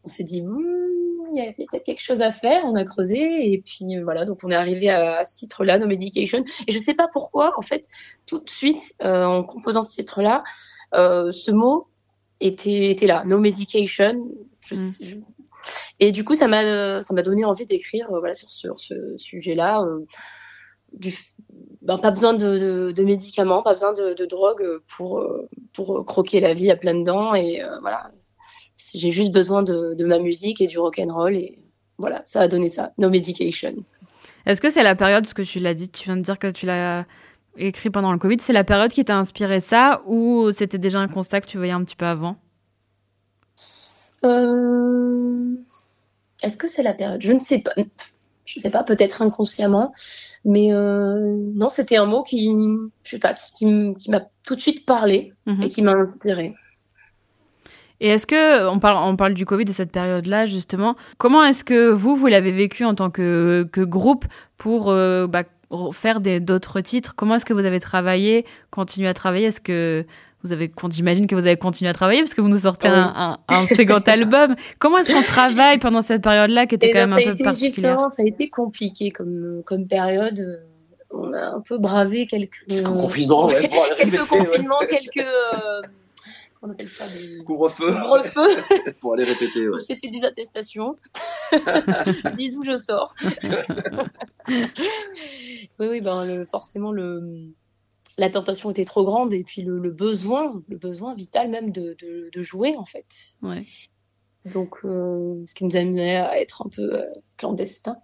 on 0.02 0.08
s'est 0.08 0.24
dit, 0.24 0.42
hmm, 0.42 1.03
il 1.32 1.38
y 1.38 1.40
a 1.40 1.52
peut-être 1.52 1.84
quelque 1.84 2.02
chose 2.02 2.22
à 2.22 2.30
faire. 2.30 2.64
On 2.64 2.74
a 2.74 2.84
creusé 2.84 3.52
et 3.52 3.62
puis 3.62 3.96
euh, 3.96 4.04
voilà, 4.04 4.24
donc 4.24 4.40
on 4.42 4.50
est 4.50 4.54
arrivé 4.54 4.90
à, 4.90 5.24
ce 5.24 5.36
titre-là, 5.36 5.78
No 5.78 5.86
Medication. 5.86 6.42
Et 6.66 6.72
je 6.72 6.78
sais 6.78 6.94
pas 6.94 7.08
pourquoi, 7.08 7.52
en 7.56 7.60
fait, 7.60 7.86
tout 8.26 8.38
de 8.38 8.50
suite, 8.50 8.94
euh, 9.02 9.24
en 9.24 9.42
composant 9.42 9.82
ce 9.82 9.94
titre-là, 9.94 10.42
euh, 10.94 11.32
ce 11.32 11.50
mot 11.50 11.88
était, 12.40 12.90
était 12.90 13.06
là, 13.06 13.24
No 13.26 13.38
Medication. 13.38 14.28
Je, 14.60 14.74
mm. 14.74 14.92
je... 15.02 15.16
Et 16.00 16.12
du 16.12 16.24
coup, 16.24 16.34
ça 16.34 16.48
m'a 16.48 17.00
ça 17.00 17.14
m'a 17.14 17.22
donné 17.22 17.44
envie 17.44 17.64
d'écrire 17.64 18.08
voilà 18.10 18.34
sur, 18.34 18.48
sur 18.48 18.78
ce 18.78 19.16
sujet-là. 19.16 19.86
du, 20.92 21.14
ben, 21.80 21.98
pas 21.98 22.10
besoin 22.10 22.34
de, 22.34 22.58
de, 22.58 22.92
de, 22.92 23.02
médicaments, 23.02 23.62
pas 23.62 23.72
besoin 23.72 23.92
de, 23.92 24.12
de 24.12 24.26
drogue 24.26 24.80
pour 24.94 25.26
pour 25.72 26.04
croquer 26.04 26.40
la 26.40 26.52
vie 26.52 26.70
à 26.70 26.76
pleines 26.76 27.04
dents 27.04 27.34
et 27.34 27.62
voilà 27.80 28.10
j'ai 28.76 29.10
juste 29.10 29.32
besoin 29.32 29.62
de, 29.62 29.94
de, 29.94 30.04
ma 30.04 30.18
musique 30.18 30.60
et 30.60 30.66
du 30.66 30.78
rock 30.78 30.98
and 30.98 31.12
roll 31.12 31.34
et 31.36 31.58
voilà, 31.98 32.22
ça 32.24 32.40
a 32.40 32.48
donné 32.48 32.68
ça. 32.68 32.92
No 32.98 33.08
medication. 33.08 33.74
Est-ce 34.46 34.60
que 34.60 34.70
c'est 34.70 34.82
la 34.82 34.94
période, 34.94 35.24
parce 35.24 35.34
que 35.34 35.42
tu 35.42 35.58
l'as 35.58 35.74
dit, 35.74 35.88
tu 35.88 36.04
viens 36.04 36.16
de 36.16 36.22
dire 36.22 36.38
que 36.38 36.50
tu 36.50 36.66
l'as 36.66 37.06
écrit 37.56 37.90
pendant 37.90 38.12
le 38.12 38.18
Covid, 38.18 38.36
c'est 38.40 38.52
la 38.52 38.64
période 38.64 38.90
qui 38.90 39.04
t'a 39.04 39.16
inspiré 39.16 39.60
ça 39.60 40.02
ou 40.06 40.50
c'était 40.52 40.78
déjà 40.78 40.98
un 40.98 41.08
constat 41.08 41.40
que 41.40 41.46
tu 41.46 41.56
voyais 41.56 41.72
un 41.72 41.84
petit 41.84 41.96
peu 41.96 42.06
avant? 42.06 42.36
Euh... 44.24 45.54
Est-ce 46.42 46.56
que 46.56 46.66
c'est 46.66 46.82
la 46.82 46.94
période? 46.94 47.22
Je 47.22 47.32
ne 47.32 47.38
sais 47.38 47.60
pas. 47.60 47.72
Je 48.44 48.58
ne 48.58 48.62
sais 48.62 48.70
pas, 48.70 48.84
peut-être 48.84 49.22
inconsciemment, 49.22 49.90
mais 50.44 50.72
euh... 50.72 51.38
non, 51.54 51.70
c'était 51.70 51.96
un 51.96 52.04
mot 52.04 52.22
qui, 52.22 52.52
je 53.02 53.10
sais 53.10 53.18
pas, 53.18 53.32
qui, 53.32 53.94
qui 53.94 54.10
m'a 54.10 54.20
tout 54.46 54.54
de 54.54 54.60
suite 54.60 54.84
parlé 54.84 55.32
mm 55.46 55.52
-hmm. 55.54 55.64
et 55.64 55.68
qui 55.70 55.82
m'a 55.82 55.92
inspiré. 55.92 56.54
Et 58.00 58.08
est-ce 58.08 58.26
que, 58.26 58.68
on 58.68 58.78
parle, 58.78 58.96
on 58.96 59.16
parle 59.16 59.34
du 59.34 59.46
Covid 59.46 59.64
de 59.64 59.72
cette 59.72 59.92
période-là, 59.92 60.46
justement, 60.46 60.96
comment 61.18 61.44
est-ce 61.44 61.64
que 61.64 61.90
vous, 61.90 62.16
vous 62.16 62.26
l'avez 62.26 62.52
vécu 62.52 62.84
en 62.84 62.94
tant 62.94 63.10
que, 63.10 63.68
que 63.72 63.80
groupe 63.80 64.24
pour 64.56 64.90
euh, 64.90 65.26
bah, 65.26 65.44
faire 65.92 66.20
d'autres 66.20 66.80
titres? 66.80 67.14
Comment 67.16 67.36
est-ce 67.36 67.44
que 67.44 67.54
vous 67.54 67.64
avez 67.64 67.80
travaillé, 67.80 68.44
continué 68.70 69.08
à 69.08 69.14
travailler? 69.14 69.46
Est-ce 69.46 69.60
que 69.60 70.04
vous 70.42 70.52
avez, 70.52 70.70
j'imagine 70.90 71.26
que 71.26 71.34
vous 71.34 71.46
avez 71.46 71.56
continué 71.56 71.88
à 71.88 71.94
travailler 71.94 72.20
parce 72.20 72.34
que 72.34 72.42
vous 72.42 72.48
nous 72.48 72.60
sortez 72.60 72.86
un, 72.86 73.12
un, 73.16 73.38
un, 73.48 73.66
second 73.66 73.98
album. 74.06 74.54
Comment 74.78 74.98
est-ce 74.98 75.10
qu'on 75.10 75.22
travaille 75.22 75.78
pendant 75.78 76.02
cette 76.02 76.22
période-là 76.22 76.66
qui 76.66 76.74
était 76.74 76.90
quand 76.90 76.98
même 76.98 77.14
un 77.14 77.16
peu 77.16 77.34
particulière 77.34 77.92
Justement, 77.92 78.10
ça 78.10 78.22
a 78.22 78.26
été 78.26 78.50
compliqué 78.50 79.10
comme, 79.10 79.62
comme 79.64 79.86
période. 79.86 80.62
On 81.10 81.32
a 81.32 81.54
un 81.54 81.60
peu 81.60 81.78
bravé 81.78 82.26
quelques, 82.26 82.66
quelques 82.68 82.84
confinements, 82.84 83.46
ouais, 83.46 83.70
quelques 83.96 84.28
confinements, 84.28 84.80
quelques 84.80 85.26
euh, 85.26 85.80
on 86.64 86.70
appelle 86.70 86.88
ça 86.88 87.06
des 87.08 87.38
couvre-feu. 87.44 87.92
Couvre-feu. 87.92 88.92
Pour 89.00 89.12
aller 89.14 89.24
répéter. 89.24 89.68
Ouais. 89.68 89.78
J'ai 89.86 89.96
fait 89.96 90.08
des 90.08 90.24
attestations. 90.24 90.96
Bisous, 92.36 92.64
je 92.64 92.76
sors. 92.76 93.14
oui, 94.48 94.66
oui, 95.78 96.00
ben 96.00 96.24
le, 96.24 96.46
forcément 96.46 96.90
le 96.90 97.52
la 98.16 98.30
tentation 98.30 98.70
était 98.70 98.84
trop 98.84 99.04
grande 99.04 99.32
et 99.32 99.42
puis 99.42 99.62
le, 99.62 99.78
le 99.78 99.90
besoin, 99.90 100.62
le 100.68 100.76
besoin 100.76 101.14
vital 101.14 101.50
même 101.50 101.70
de, 101.70 101.96
de, 102.00 102.30
de 102.32 102.42
jouer 102.42 102.76
en 102.76 102.84
fait. 102.84 103.34
Ouais. 103.42 103.62
Donc, 104.46 104.76
euh, 104.84 105.42
ce 105.46 105.54
qui 105.54 105.64
nous 105.64 105.76
amenait 105.76 106.16
à 106.16 106.40
être 106.40 106.64
un 106.64 106.68
peu 106.68 106.94
euh, 106.94 107.04
clandestin. 107.38 107.96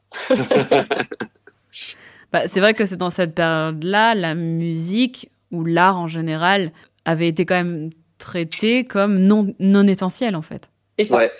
bah, 2.32 2.48
c'est 2.48 2.60
vrai 2.60 2.74
que 2.74 2.84
c'est 2.86 2.96
dans 2.96 3.10
cette 3.10 3.36
période-là, 3.36 4.14
la 4.14 4.34
musique 4.34 5.30
ou 5.52 5.64
l'art 5.64 5.98
en 5.98 6.08
général 6.08 6.72
avait 7.04 7.28
été 7.28 7.46
quand 7.46 7.56
même 7.56 7.90
traité 8.20 8.84
comme 8.84 9.18
non, 9.18 9.54
non 9.58 9.86
essentiel 9.86 10.36
en 10.36 10.42
fait. 10.42 10.70
Ouais. 11.10 11.30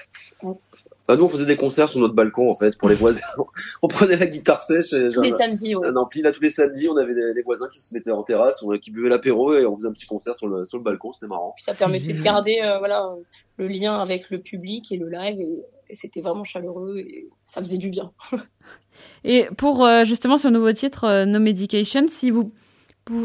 Bah, 1.11 1.17
nous, 1.17 1.25
on 1.25 1.29
faisait 1.29 1.45
des 1.45 1.57
concerts 1.57 1.89
sur 1.89 1.99
notre 1.99 2.15
balcon, 2.15 2.49
en 2.49 2.55
fait, 2.55 2.79
pour 2.79 2.89
les 2.89 2.95
voisins. 2.95 3.19
on 3.83 3.89
prenait 3.89 4.15
la 4.15 4.27
guitare 4.27 4.61
sèche. 4.61 4.93
Et, 4.93 5.09
tous 5.09 5.23
les 5.23 5.33
samedis, 5.33 5.75
ouais. 5.75 5.89
Un 5.89 5.97
ampli, 5.97 6.23
là, 6.23 6.31
tous 6.31 6.41
les 6.41 6.51
samedis, 6.51 6.89
on 6.89 6.97
avait 6.97 7.15
des, 7.15 7.35
des, 7.35 7.43
voisins 7.43 7.69
qui 7.69 7.81
se 7.81 7.93
mettaient 7.93 8.13
en 8.13 8.23
terrasse, 8.23 8.65
qui 8.81 8.93
buvaient 8.93 9.09
l'apéro 9.09 9.53
et 9.55 9.67
on 9.67 9.75
faisait 9.75 9.89
un 9.89 9.93
petit 9.93 10.07
concert 10.07 10.37
sur 10.37 10.47
le, 10.47 10.65
sur 10.65 10.79
le 10.79 10.85
balcon, 10.85 11.13
c'était 11.13 11.27
marrant. 11.27 11.53
Puis 11.57 11.65
ça 11.65 11.75
permettait 11.75 12.13
de 12.13 12.23
garder, 12.23 12.61
euh, 12.63 12.79
voilà, 12.79 13.13
le 13.57 13.67
lien 13.67 13.97
avec 13.97 14.31
le 14.31 14.39
public 14.41 14.93
et 14.93 14.99
le 14.99 15.09
live 15.09 15.41
et, 15.41 15.65
et 15.91 15.97
c'était 15.97 16.21
vraiment 16.21 16.45
chaleureux 16.45 16.99
et 16.99 17.29
ça 17.45 17.61
faisait 17.61 17.77
du 17.77 17.91
bien. 17.91 18.13
et 19.25 19.49
pour, 19.57 19.85
euh, 19.85 20.05
justement, 20.05 20.39
ce 20.39 20.47
nouveau 20.47 20.73
titre, 20.73 21.05
euh, 21.05 21.25
No 21.27 21.41
Medication, 21.41 22.07
si 22.09 22.31
vous, 22.31 22.53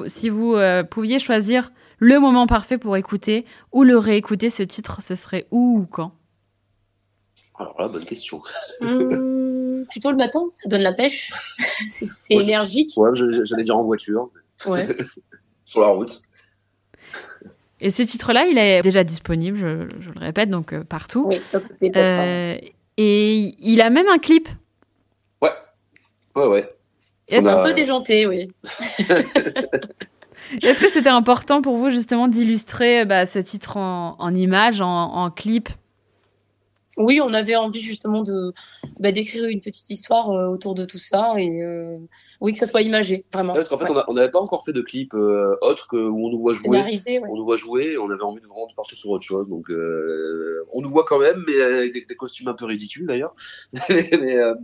si 0.07 0.29
vous 0.29 0.55
euh, 0.55 0.83
pouviez 0.83 1.19
choisir 1.19 1.71
le 1.99 2.19
moment 2.19 2.47
parfait 2.47 2.77
pour 2.77 2.97
écouter 2.97 3.45
ou 3.71 3.83
le 3.83 3.97
réécouter 3.97 4.49
ce 4.49 4.63
titre, 4.63 5.01
ce 5.01 5.15
serait 5.15 5.47
où 5.51 5.79
ou 5.79 5.85
quand? 5.85 6.11
Alors 7.57 7.75
là, 7.79 7.87
bonne 7.87 8.03
question. 8.03 8.41
Hum, 8.81 9.85
plutôt 9.89 10.11
le 10.11 10.17
matin, 10.17 10.41
ça 10.53 10.67
donne 10.67 10.81
la 10.81 10.93
pêche. 10.93 11.31
c'est 11.89 12.35
ouais, 12.35 12.43
énergique. 12.43 12.89
Ouais, 12.97 13.11
j'allais 13.13 13.63
dire 13.63 13.77
en 13.77 13.83
voiture. 13.83 14.29
Ouais. 14.65 14.85
Sur 15.63 15.81
la 15.81 15.87
route. 15.87 16.21
Et 17.81 17.89
ce 17.89 18.03
titre-là, 18.03 18.45
il 18.45 18.57
est 18.57 18.81
déjà 18.81 19.03
disponible, 19.03 19.57
je, 19.57 19.87
je 19.99 20.09
le 20.11 20.19
répète, 20.19 20.49
donc 20.49 20.73
euh, 20.73 20.83
partout. 20.83 21.27
Oui, 21.27 21.41
euh, 21.95 22.57
et 22.97 23.55
il 23.59 23.81
a 23.81 23.89
même 23.89 24.07
un 24.07 24.17
clip. 24.17 24.47
Ouais, 25.41 25.51
ouais, 26.35 26.47
ouais. 26.47 26.74
C'est 27.27 27.45
a... 27.45 27.59
un 27.59 27.63
peu 27.63 27.73
déjanté, 27.73 28.27
oui. 28.27 28.51
Est-ce 30.61 30.79
que 30.79 30.91
c'était 30.91 31.09
important 31.09 31.61
pour 31.61 31.77
vous 31.77 31.89
justement 31.89 32.27
d'illustrer 32.27 33.05
bah, 33.05 33.25
ce 33.25 33.39
titre 33.39 33.77
en, 33.77 34.15
en 34.19 34.35
image, 34.35 34.81
en, 34.81 35.13
en, 35.13 35.31
clip 35.31 35.69
Oui, 36.97 37.19
on 37.21 37.33
avait 37.33 37.55
envie 37.55 37.81
justement 37.81 38.23
de 38.23 38.53
bah, 38.99 39.11
d'écrire 39.11 39.45
une 39.45 39.59
petite 39.59 39.89
histoire 39.89 40.31
euh, 40.31 40.47
autour 40.47 40.75
de 40.75 40.85
tout 40.85 40.97
ça 40.97 41.33
et 41.37 41.61
euh, 41.61 41.97
oui 42.41 42.53
que 42.53 42.59
ça 42.59 42.65
soit 42.65 42.81
imagé 42.81 43.25
vraiment. 43.33 43.53
Ouais, 43.53 43.59
parce 43.59 43.67
qu'en 43.67 43.77
fait, 43.77 43.91
ouais. 43.91 44.01
on 44.07 44.13
n'avait 44.13 44.31
pas 44.31 44.39
encore 44.39 44.63
fait 44.63 44.71
de 44.71 44.81
clip 44.81 45.13
euh, 45.13 45.57
autre 45.61 45.87
que 45.87 45.97
où 45.97 46.25
on 46.25 46.29
nous 46.29 46.39
voit 46.39 46.53
jouer. 46.53 46.79
Ouais. 46.79 47.21
On 47.27 47.35
nous 47.35 47.43
voit 47.43 47.55
jouer, 47.55 47.97
on 47.97 48.09
avait 48.09 48.23
envie 48.23 48.39
de 48.39 48.45
vraiment 48.45 48.67
de 48.67 48.73
partir 48.73 48.97
sur 48.97 49.09
autre 49.09 49.25
chose. 49.25 49.49
Donc 49.49 49.69
euh, 49.69 50.65
on 50.71 50.81
nous 50.81 50.89
voit 50.89 51.03
quand 51.03 51.19
même, 51.19 51.43
mais 51.47 51.61
avec 51.61 51.93
des, 51.93 52.01
des 52.01 52.15
costumes 52.15 52.47
un 52.47 52.53
peu 52.53 52.65
ridicules 52.65 53.05
d'ailleurs. 53.05 53.35
mais 53.89 54.37
euh, 54.37 54.55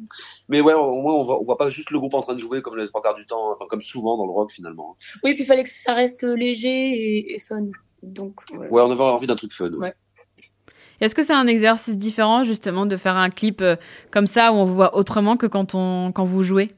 mais 0.48 0.62
ouais, 0.62 0.74
au 0.74 1.02
moins 1.02 1.16
on 1.16 1.24
voit, 1.24 1.40
on 1.40 1.44
voit 1.44 1.58
pas 1.58 1.70
juste 1.70 1.92
le 1.92 2.00
groupe 2.00 2.14
en 2.14 2.22
train 2.22 2.34
de 2.34 2.40
jouer 2.40 2.62
comme 2.62 2.78
les 2.78 2.88
trois 2.88 3.02
quarts 3.02 3.16
du 3.16 3.26
temps, 3.26 3.52
enfin 3.52 3.66
comme 3.68 3.82
souvent 3.82 4.18
dans 4.18 4.26
le 4.26 4.32
rock 4.32 4.52
finalement. 4.52 4.96
Oui, 5.24 5.34
puis 5.34 5.44
il 5.44 5.48
fallait 5.48 5.64
que 5.64 5.70
ça 5.70 5.94
reste 5.94 6.24
léger 6.24 6.70
et, 6.70 7.34
et 7.34 7.40
fun. 7.40 7.68
Donc 8.04 8.42
ouais. 8.54 8.68
ouais, 8.70 8.82
on 8.82 8.92
avait 8.92 9.02
envie 9.02 9.28
d'un 9.28 9.36
truc 9.36 9.52
fun. 9.52 9.72
Ouais. 9.74 9.94
Est-ce 11.02 11.16
que 11.16 11.24
c'est 11.24 11.34
un 11.34 11.48
exercice 11.48 11.98
différent 11.98 12.44
justement 12.44 12.86
de 12.86 12.96
faire 12.96 13.18
un 13.18 13.30
clip 13.30 13.62
euh, 13.62 13.76
comme 14.12 14.28
ça 14.28 14.54
où 14.54 14.56
on 14.56 14.66
vous 14.66 14.76
voit 14.76 14.96
autrement 14.96 15.36
que 15.36 15.48
quand 15.48 15.76
on 15.76 16.12
quand 16.12 16.24
vous 16.24 16.44
jouez? 16.44 16.72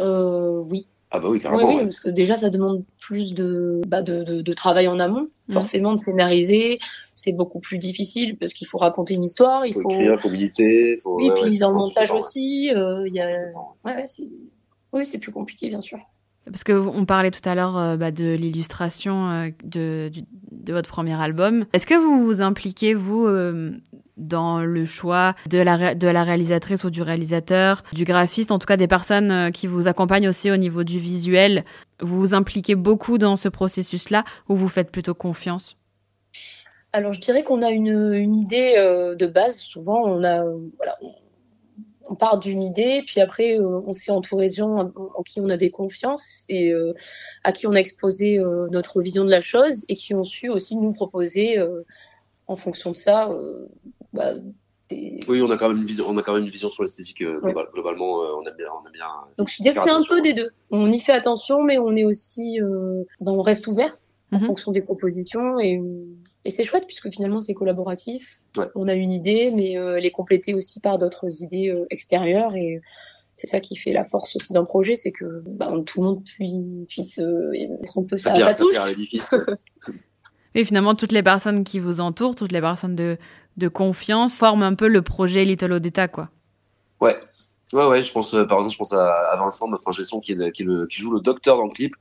Euh, 0.00 0.62
Oui. 0.70 0.86
Ah 1.14 1.18
bah 1.18 1.28
oui, 1.28 1.40
carrément. 1.40 1.76
Oui, 1.76 1.82
parce 1.82 2.00
que 2.00 2.08
déjà 2.08 2.36
ça 2.36 2.48
demande 2.48 2.84
plus 2.98 3.34
de 3.34 3.82
bah 3.86 4.00
de, 4.00 4.24
de, 4.24 4.40
de 4.40 4.52
travail 4.54 4.88
en 4.88 4.98
amont, 4.98 5.28
mmh. 5.48 5.52
forcément 5.52 5.92
de 5.92 5.98
scénariser, 5.98 6.78
c'est 7.14 7.32
beaucoup 7.32 7.60
plus 7.60 7.76
difficile 7.76 8.38
parce 8.38 8.54
qu'il 8.54 8.66
faut 8.66 8.78
raconter 8.78 9.12
une 9.12 9.24
histoire, 9.24 9.66
il 9.66 9.74
faut, 9.74 9.82
faut 9.82 9.90
écrire, 9.90 10.18
faut 10.18 10.30
militer, 10.30 10.96
faut 11.02 11.16
oui, 11.16 11.28
ouais, 11.28 11.34
puis 11.34 11.50
ouais, 11.50 11.58
dans 11.58 11.68
le 11.68 11.76
montage 11.76 12.10
aussi, 12.12 12.68
il 12.68 12.74
euh, 12.74 13.02
y 13.08 13.20
a 13.20 13.28
ouais, 13.28 13.94
ouais 13.94 14.06
c'est 14.06 14.26
oui, 14.94 15.04
c'est 15.04 15.18
plus 15.18 15.32
compliqué 15.32 15.68
bien 15.68 15.82
sûr. 15.82 15.98
Parce 16.46 16.64
que 16.64 16.72
on 16.72 17.04
parlait 17.04 17.30
tout 17.30 17.46
à 17.48 17.54
l'heure 17.54 17.78
euh, 17.78 17.96
bah, 17.96 18.10
de 18.10 18.34
l'illustration 18.34 19.30
euh, 19.30 19.50
de, 19.64 20.10
de, 20.50 20.72
votre 20.72 20.88
premier 20.88 21.20
album. 21.20 21.66
Est-ce 21.72 21.86
que 21.86 21.94
vous 21.94 22.24
vous 22.24 22.40
impliquez, 22.40 22.94
vous, 22.94 23.26
euh, 23.26 23.70
dans 24.16 24.60
le 24.60 24.84
choix 24.84 25.34
de 25.48 25.58
la, 25.58 25.94
de 25.94 26.08
la 26.08 26.24
réalisatrice 26.24 26.84
ou 26.84 26.90
du 26.90 27.02
réalisateur, 27.02 27.82
du 27.92 28.04
graphiste, 28.04 28.50
en 28.50 28.58
tout 28.58 28.66
cas 28.66 28.76
des 28.76 28.88
personnes 28.88 29.30
euh, 29.30 29.50
qui 29.50 29.66
vous 29.66 29.88
accompagnent 29.88 30.28
aussi 30.28 30.50
au 30.50 30.56
niveau 30.56 30.84
du 30.84 30.98
visuel? 30.98 31.64
Vous 32.00 32.18
vous 32.18 32.34
impliquez 32.34 32.74
beaucoup 32.74 33.18
dans 33.18 33.36
ce 33.36 33.48
processus-là 33.48 34.24
ou 34.48 34.56
vous 34.56 34.68
faites 34.68 34.90
plutôt 34.90 35.14
confiance? 35.14 35.76
Alors 36.92 37.12
je 37.12 37.20
dirais 37.20 37.42
qu'on 37.42 37.62
a 37.62 37.70
une, 37.70 38.12
une 38.14 38.36
idée 38.36 38.74
euh, 38.76 39.14
de 39.14 39.26
base. 39.26 39.56
Souvent, 39.56 40.02
on 40.04 40.22
a 40.24 40.42
voilà, 40.76 40.98
on 42.08 42.14
part 42.14 42.38
d'une 42.38 42.62
idée, 42.62 43.02
puis 43.06 43.20
après 43.20 43.58
euh, 43.58 43.80
on 43.86 43.92
s'est 43.92 44.10
entouré 44.12 44.48
de 44.48 44.54
gens 44.54 44.92
en, 44.94 45.22
qui 45.22 45.40
on 45.40 45.48
avait 45.48 45.70
confiance 45.70 46.44
et 46.48 46.70
euh, 46.72 46.92
à 47.44 47.52
qui 47.52 47.66
on 47.66 47.72
a 47.72 47.78
exposé 47.78 48.38
euh, 48.38 48.68
notre 48.70 49.00
vision 49.00 49.24
de 49.24 49.30
la 49.30 49.40
chose 49.40 49.84
et 49.88 49.94
qui 49.94 50.14
ont 50.14 50.24
su 50.24 50.48
aussi 50.48 50.76
nous 50.76 50.92
proposer 50.92 51.58
en 52.48 52.54
fonction 52.56 52.90
de 52.90 52.96
ça 52.96 53.30
bah, 54.12 54.34
Oui, 55.28 55.40
on 55.40 55.50
a 55.50 55.56
quand 55.56 55.68
même 55.68 55.78
une 55.78 55.86
vision, 55.86 56.04
on 56.08 56.16
a 56.18 56.22
quand 56.22 56.34
même 56.34 56.44
une 56.44 56.50
vision 56.50 56.68
sur 56.68 56.82
l'esthétique 56.82 57.22
euh, 57.22 57.40
Ouais. 57.40 57.52
global- 57.52 57.68
globalement. 57.72 58.22
euh, 58.24 58.34
on 58.36 58.46
aime 58.46 58.56
bien, 58.58 58.66
on 58.82 58.86
aime 58.86 58.92
bien. 58.92 59.06
Donc 59.38 59.48
je 59.48 59.62
dirais 59.62 59.74
que 59.74 59.80
c'est 59.82 59.90
un 59.90 60.02
peu 60.06 60.20
des 60.20 60.34
deux. 60.34 60.50
On 60.70 60.90
y 60.92 60.98
fait 60.98 61.12
attention, 61.12 61.62
mais 61.62 61.78
on 61.78 61.94
est 61.96 62.04
aussi, 62.04 62.60
euh, 62.60 63.04
ben, 63.20 63.32
on 63.32 63.40
reste 63.42 63.66
ouvert 63.68 63.96
en 64.32 64.38
Mhm. 64.38 64.44
fonction 64.44 64.72
des 64.72 64.82
propositions 64.82 65.58
et, 65.60 65.80
et 66.44 66.50
c'est 66.50 66.64
chouette 66.64 66.84
puisque 66.86 67.10
finalement 67.10 67.40
c'est 67.40 67.54
collaboratif. 67.54 68.40
Ouais. 68.56 68.66
On 68.74 68.88
a 68.88 68.94
une 68.94 69.12
idée, 69.12 69.50
mais 69.54 69.78
euh, 69.78 69.96
elle 69.98 70.04
est 70.06 70.10
complétée 70.10 70.54
aussi 70.54 70.80
par 70.80 70.98
d'autres 70.98 71.42
idées 71.42 71.68
euh, 71.70 71.86
extérieures 71.90 72.54
et 72.54 72.80
c'est 73.34 73.46
ça 73.46 73.60
qui 73.60 73.76
fait 73.76 73.92
la 73.92 74.04
force 74.04 74.36
aussi 74.36 74.52
d'un 74.52 74.64
projet, 74.64 74.94
c'est 74.94 75.12
que 75.12 75.42
ben, 75.46 75.82
tout 75.84 76.00
le 76.00 76.06
monde 76.06 76.22
puis, 76.24 76.54
puisse 76.88 77.18
euh, 77.18 77.50
mettre 77.80 77.98
un 77.98 78.02
peu 78.04 78.16
Ça 78.16 78.34
sa, 78.34 78.54
touche. 78.54 78.76
Et 80.54 80.64
finalement, 80.64 80.94
toutes 80.94 81.12
les 81.12 81.22
personnes 81.22 81.64
qui 81.64 81.78
vous 81.78 82.00
entourent, 82.00 82.34
toutes 82.34 82.52
les 82.52 82.60
personnes 82.60 82.94
de, 82.94 83.16
de 83.56 83.68
confiance 83.68 84.36
forment 84.36 84.64
un 84.64 84.74
peu 84.74 84.86
le 84.86 85.00
projet 85.00 85.44
Little 85.44 85.72
Odetta, 85.72 86.08
quoi. 86.08 86.28
Ouais. 87.00 87.16
Ouais, 87.72 87.86
ouais, 87.86 88.02
je 88.02 88.12
pense, 88.12 88.34
euh, 88.34 88.44
par 88.44 88.58
exemple, 88.58 88.74
je 88.74 88.78
pense 88.78 88.92
à, 88.92 89.30
à 89.32 89.36
Vincent, 89.36 89.66
notre 89.66 89.88
ingé 89.88 90.04
son 90.04 90.20
qui, 90.20 90.32
est, 90.32 90.34
le- 90.34 90.50
qui, 90.50 90.62
est 90.62 90.66
le- 90.66 90.86
qui 90.86 91.00
joue 91.00 91.14
le 91.14 91.20
docteur 91.20 91.56
dans 91.56 91.64
le 91.64 91.70
clip. 91.72 91.94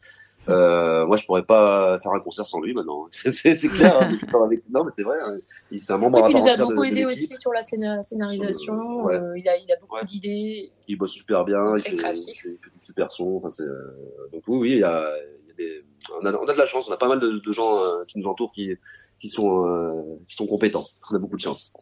Euh, 0.50 1.06
moi, 1.06 1.18
je 1.18 1.26
pourrais 1.26 1.44
pas 1.44 2.00
faire 2.00 2.12
un 2.14 2.20
concert 2.20 2.46
sans 2.46 2.60
lui 2.62 2.74
maintenant. 2.74 3.06
C'est 3.10 3.68
clair. 3.70 3.96
hein, 4.02 4.10
avec... 4.44 4.64
Non, 4.70 4.84
mais 4.84 4.92
c'est 4.98 5.04
vrai. 5.04 5.18
hein. 5.22 5.36
Il 5.72 5.80
c'est 5.80 5.94
un 5.94 5.98
membre 5.98 6.18
à 6.20 6.24
puis 6.24 6.32
il 6.34 6.34
part 6.34 6.42
nous 6.44 6.50
a 6.50 6.58
beaucoup 6.66 6.82
de 6.82 6.88
aidé 6.88 7.06
aussi 7.06 7.28
sur 7.38 7.52
la 7.54 7.62
scéna- 7.62 8.04
scénarisation. 8.04 9.04
Ouais. 9.04 9.16
euh, 9.16 9.38
il, 9.38 9.48
a, 9.48 9.56
il 9.58 9.72
a 9.72 9.76
beaucoup 9.80 9.96
Ouais. 9.96 10.04
d'idées. 10.04 10.72
Il 10.88 10.98
bosse 10.98 11.12
super 11.12 11.46
bien. 11.46 11.76
Il 11.78 11.84
fait, 11.84 11.92
il 11.92 12.00
fait- 12.00 12.14
il 12.18 12.34
fait 12.60 12.70
du 12.74 12.80
super 12.80 13.12
son. 13.12 13.36
Enfin, 13.38 13.50
c'est, 13.50 13.64
euh, 13.64 13.96
donc 14.34 14.44
oui, 14.48 14.58
oui, 14.58 14.72
il 14.72 14.80
y 14.80 14.84
a, 14.84 15.06
il 15.44 15.50
y 15.50 15.52
a 15.52 15.56
des, 15.56 15.86
on 16.22 16.26
a, 16.26 16.34
on 16.34 16.46
a 16.46 16.54
de 16.54 16.58
la 16.58 16.66
chance. 16.66 16.90
On 16.90 16.94
a 16.94 16.98
pas 16.98 17.08
mal 17.08 17.20
de, 17.20 17.30
de 17.30 17.52
gens 17.52 17.78
euh, 17.78 18.04
qui 18.08 18.18
nous 18.18 18.28
entourent 18.28 18.52
qui, 18.52 18.72
qui 19.20 19.28
sont, 19.30 19.68
euh, 19.68 19.92
qui 20.28 20.36
sont 20.36 20.48
compétents. 20.48 20.86
On 21.12 21.16
a 21.16 21.20
beaucoup 21.20 21.36
de 21.38 21.42
chance. 21.42 21.74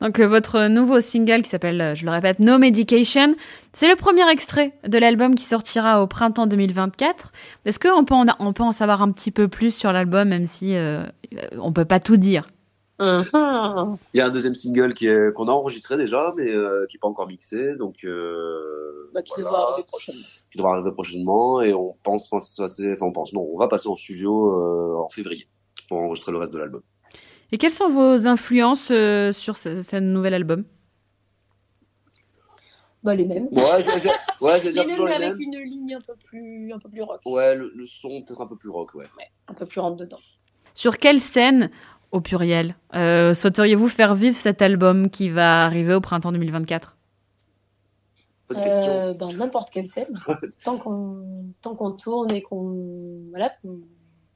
Donc, 0.00 0.18
euh, 0.20 0.26
votre 0.26 0.68
nouveau 0.68 1.00
single 1.00 1.42
qui 1.42 1.50
s'appelle, 1.50 1.80
euh, 1.80 1.94
je 1.94 2.04
le 2.04 2.10
répète, 2.10 2.38
No 2.40 2.58
Medication, 2.58 3.34
c'est 3.72 3.88
le 3.88 3.96
premier 3.96 4.28
extrait 4.30 4.72
de 4.86 4.98
l'album 4.98 5.34
qui 5.34 5.44
sortira 5.44 6.02
au 6.02 6.06
printemps 6.06 6.46
2024. 6.46 7.32
Est-ce 7.64 7.78
qu'on 7.78 8.04
peut, 8.04 8.14
en- 8.14 8.26
on 8.40 8.52
peut 8.52 8.62
en 8.64 8.72
savoir 8.72 9.02
un 9.02 9.12
petit 9.12 9.30
peu 9.30 9.48
plus 9.48 9.74
sur 9.74 9.92
l'album, 9.92 10.28
même 10.28 10.44
si 10.44 10.74
euh, 10.76 11.04
on 11.60 11.72
peut 11.72 11.84
pas 11.84 12.00
tout 12.00 12.16
dire? 12.16 12.46
Mhm. 13.00 13.96
Il 14.14 14.18
y 14.18 14.20
a 14.20 14.26
un 14.26 14.30
deuxième 14.30 14.54
single 14.54 14.94
qui 14.94 15.08
est, 15.08 15.32
qu'on 15.34 15.48
a 15.48 15.50
enregistré 15.52 15.96
déjà, 15.96 16.32
mais 16.36 16.50
euh, 16.54 16.86
qui 16.88 16.96
est 16.98 17.00
pas 17.00 17.08
encore 17.08 17.26
mixé. 17.26 17.74
Donc, 17.76 18.04
euh, 18.04 19.10
Bah, 19.14 19.22
qui 19.22 19.32
voilà. 19.40 19.48
devra 19.50 19.62
arriver 19.72 19.84
prochainement. 19.88 20.20
qui 20.50 20.58
devra 20.58 20.72
arriver 20.74 20.92
prochainement 20.92 21.60
et 21.62 21.74
on 21.74 21.94
pense, 22.02 22.28
enfin, 22.30 22.38
c'est 22.38 22.62
assez- 22.62 22.92
enfin 22.92 23.06
on 23.06 23.12
pense, 23.12 23.32
non, 23.32 23.48
on 23.52 23.58
va 23.58 23.66
passer 23.68 23.88
en 23.88 23.96
studio 23.96 24.52
euh, 24.52 24.96
en 25.02 25.08
février 25.08 25.46
pour 25.88 25.98
enregistrer 25.98 26.30
le 26.32 26.38
reste 26.38 26.52
de 26.52 26.58
l'album. 26.58 26.80
Et 27.52 27.58
quelles 27.58 27.70
sont 27.72 27.88
vos 27.90 28.26
influences 28.26 28.90
euh, 28.90 29.30
sur 29.32 29.56
ce, 29.56 29.82
ce 29.82 29.96
nouvel 29.96 30.34
album? 30.34 30.64
Bah, 33.02 33.14
les 33.14 33.24
mêmes. 33.26 33.48
Ouais, 33.52 33.80
je, 33.80 33.86
vais- 33.86 33.98
je, 33.98 34.04
vais- 34.04 34.10
ouais, 34.40 34.58
je 34.58 34.64
vais 34.64 34.64
Les 34.64 34.72
dire 34.72 34.84
mêmes, 34.86 35.06
les 35.18 35.24
avec 35.26 35.40
une 35.40 35.58
ligne 35.58 35.94
un 35.96 36.00
peu 36.00 36.14
plus, 36.24 36.72
un 36.72 36.78
peu 36.78 36.88
plus 36.88 37.02
rock. 37.02 37.20
Ouais, 37.26 37.54
le, 37.56 37.72
le 37.74 37.84
son 37.84 38.22
peut-être 38.22 38.40
un 38.40 38.46
peu 38.46 38.56
plus 38.56 38.70
rock, 38.70 38.94
ouais. 38.94 39.06
Un 39.48 39.54
peu 39.54 39.66
plus 39.66 39.80
rentre 39.80 39.96
dedans. 39.96 40.20
Sur 40.74 40.98
quelle 40.98 41.20
scène, 41.20 41.70
au 42.12 42.20
pluriel, 42.20 42.76
euh, 42.94 43.34
souhaiteriez-vous 43.34 43.88
faire 43.88 44.14
vivre 44.14 44.36
cet 44.36 44.62
album 44.62 45.10
qui 45.10 45.28
va 45.30 45.64
arriver 45.64 45.94
au 45.94 46.00
printemps 46.00 46.32
2024 46.32 46.96
Bonne 48.48 48.62
question. 48.62 48.92
Euh, 48.92 49.14
ben, 49.14 49.32
n'importe 49.36 49.70
quelle 49.70 49.88
scène. 49.88 50.14
tant 50.64 50.78
qu'on 50.78 51.22
tant 51.60 51.74
qu'on 51.74 51.90
tourne 51.92 52.32
et 52.32 52.40
qu'on 52.42 53.18
voilà, 53.30 53.52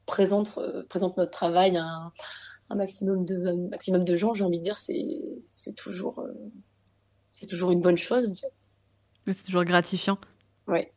présente, 0.06 0.52
euh, 0.58 0.82
présente 0.88 1.16
notre 1.16 1.30
travail 1.30 1.76
à 1.76 1.84
un, 1.84 2.12
un 2.70 2.74
maximum 2.76 3.24
de, 3.24 3.46
un 3.46 3.68
maximum 3.68 4.04
de 4.04 4.16
gens, 4.16 4.34
j'ai 4.34 4.44
envie 4.44 4.58
de 4.58 4.64
dire, 4.64 4.78
c'est 4.78 5.06
c'est 5.40 5.74
toujours, 5.74 6.18
euh, 6.20 6.32
c'est 7.32 7.46
toujours 7.46 7.70
une 7.70 7.80
bonne 7.80 7.98
chose. 7.98 8.26
En 8.28 8.34
fait. 8.34 8.52
C'est 9.32 9.44
toujours 9.44 9.64
gratifiant. 9.64 10.18
Ouais. 10.66 10.92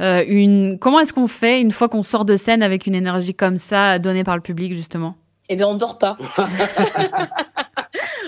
Euh, 0.00 0.24
une... 0.26 0.78
Comment 0.78 1.00
est-ce 1.00 1.12
qu'on 1.12 1.26
fait 1.28 1.60
une 1.60 1.72
fois 1.72 1.88
qu'on 1.88 2.02
sort 2.02 2.24
de 2.24 2.36
scène 2.36 2.62
avec 2.62 2.86
une 2.86 2.94
énergie 2.94 3.34
comme 3.34 3.56
ça 3.56 3.98
donnée 3.98 4.24
par 4.24 4.36
le 4.36 4.42
public, 4.42 4.74
justement? 4.74 5.16
Eh 5.48 5.56
bien, 5.56 5.68
on 5.68 5.74
dort 5.74 5.98
pas. 5.98 6.16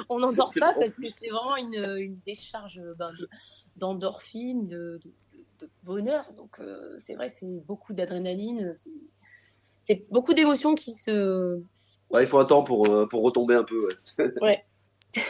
on 0.08 0.18
n'en 0.18 0.32
dort 0.32 0.52
pas 0.58 0.74
bon. 0.74 0.80
parce 0.80 0.96
que 0.96 1.08
c'est 1.08 1.30
vraiment 1.30 1.56
une, 1.56 1.96
une 1.98 2.14
décharge 2.26 2.80
ben, 2.98 3.10
de- 3.18 3.28
d'endorphine, 3.76 4.66
de, 4.66 5.00
de, 5.02 5.10
de- 5.32 5.66
de 5.66 5.70
bonheur. 5.82 6.24
Donc, 6.36 6.58
euh, 6.60 6.94
c'est 6.98 7.14
vrai, 7.14 7.28
c'est 7.28 7.60
beaucoup 7.66 7.92
d'adrénaline. 7.92 8.72
C'est 9.82 10.06
beaucoup 10.10 10.34
d'émotions 10.34 10.74
qui 10.74 10.94
se. 10.94 11.60
Ouais, 12.14 12.22
il 12.22 12.26
faut 12.26 12.38
un 12.38 12.44
temps 12.44 12.62
pour, 12.62 12.88
euh, 12.88 13.06
pour 13.06 13.22
retomber 13.22 13.54
un 13.56 13.64
peu. 13.64 13.88
Ouais. 14.40 14.64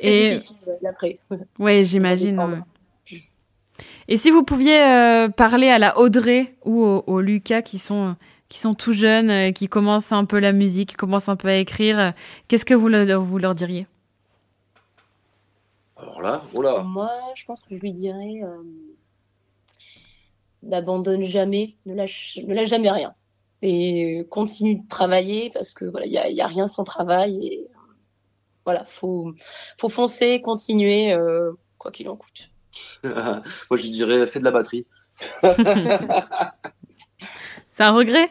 Et 0.00 0.34
l'après. 0.82 1.18
ouais, 1.58 1.84
j'imagine. 1.84 2.64
Et 4.08 4.16
si 4.16 4.30
vous 4.30 4.44
pouviez 4.44 4.82
euh, 4.82 5.28
parler 5.28 5.68
à 5.68 5.78
la 5.78 5.98
Audrey 5.98 6.54
ou 6.64 6.82
au, 6.84 7.04
au 7.06 7.20
Lucas 7.20 7.62
qui 7.62 7.78
sont 7.78 8.16
qui 8.48 8.58
sont 8.58 8.74
tout 8.74 8.92
jeunes, 8.92 9.30
euh, 9.30 9.50
qui 9.52 9.66
commencent 9.68 10.12
un 10.12 10.26
peu 10.26 10.38
la 10.38 10.52
musique, 10.52 10.90
qui 10.90 10.96
commencent 10.96 11.30
un 11.30 11.36
peu 11.36 11.48
à 11.48 11.56
écrire, 11.56 12.12
qu'est-ce 12.48 12.66
que 12.66 12.74
vous, 12.74 12.88
le- 12.88 13.14
vous 13.14 13.38
leur 13.38 13.54
diriez? 13.54 13.86
Alors 15.96 16.20
là, 16.20 16.42
oh 16.52 16.60
là. 16.60 16.82
Moi, 16.82 17.10
je 17.34 17.46
pense 17.46 17.62
que 17.62 17.74
je 17.74 17.80
lui 17.80 17.92
dirais 17.92 18.42
euh, 18.42 18.62
n'abandonne 20.62 21.22
jamais, 21.22 21.76
ne 21.86 21.94
lâche, 21.94 22.38
ne 22.46 22.54
lâche 22.54 22.68
jamais 22.68 22.90
rien. 22.90 23.14
Et 23.62 24.20
euh, 24.20 24.24
continue 24.24 24.76
de 24.76 24.88
travailler 24.88 25.50
parce 25.54 25.72
que 25.72 25.84
voilà, 25.84 26.06
il 26.06 26.12
y 26.12 26.18
a, 26.18 26.28
il 26.28 26.36
y 26.36 26.40
a 26.40 26.46
rien 26.46 26.66
sans 26.66 26.84
travail. 26.84 27.46
Et 27.46 27.68
voilà, 28.64 28.84
faut, 28.84 29.32
faut 29.78 29.88
foncer, 29.88 30.40
continuer, 30.40 31.12
euh, 31.12 31.52
quoi 31.78 31.90
qu'il 31.90 32.08
en 32.08 32.16
coûte. 32.16 32.50
Moi, 33.04 33.42
je 33.74 33.88
dirais, 33.88 34.26
fais 34.26 34.40
de 34.40 34.44
la 34.44 34.50
batterie. 34.50 34.86
C'est 37.70 37.84
un 37.84 37.92
regret? 37.92 38.30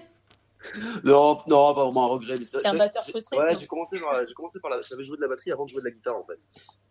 Non, 1.04 1.38
non, 1.47 1.74
pas 1.74 1.84
vraiment 1.86 2.06
un 2.06 2.08
regret. 2.10 2.36
C'est 2.43 2.65
un 2.67 2.76
batteur 2.76 3.04
j'ai- 3.06 3.12
frustré, 3.12 3.38
Ouais, 3.38 3.54
j'ai 3.60 3.65
commencé 3.67 4.00
par, 4.00 4.24
j'ai 4.24 4.34
commencé 4.34 4.60
par 4.60 4.69
la, 4.71 4.82
j'avais 4.82 5.04
joué 5.04 5.17
de 5.17 5.21
la 5.21 5.28
batterie 5.28 5.52
avant 5.52 5.65
de 5.65 5.69
jouer 5.69 5.82
de 5.82 5.86
la 5.86 5.91
guitare 5.91 6.15
en 6.15 6.24
fait. 6.24 6.39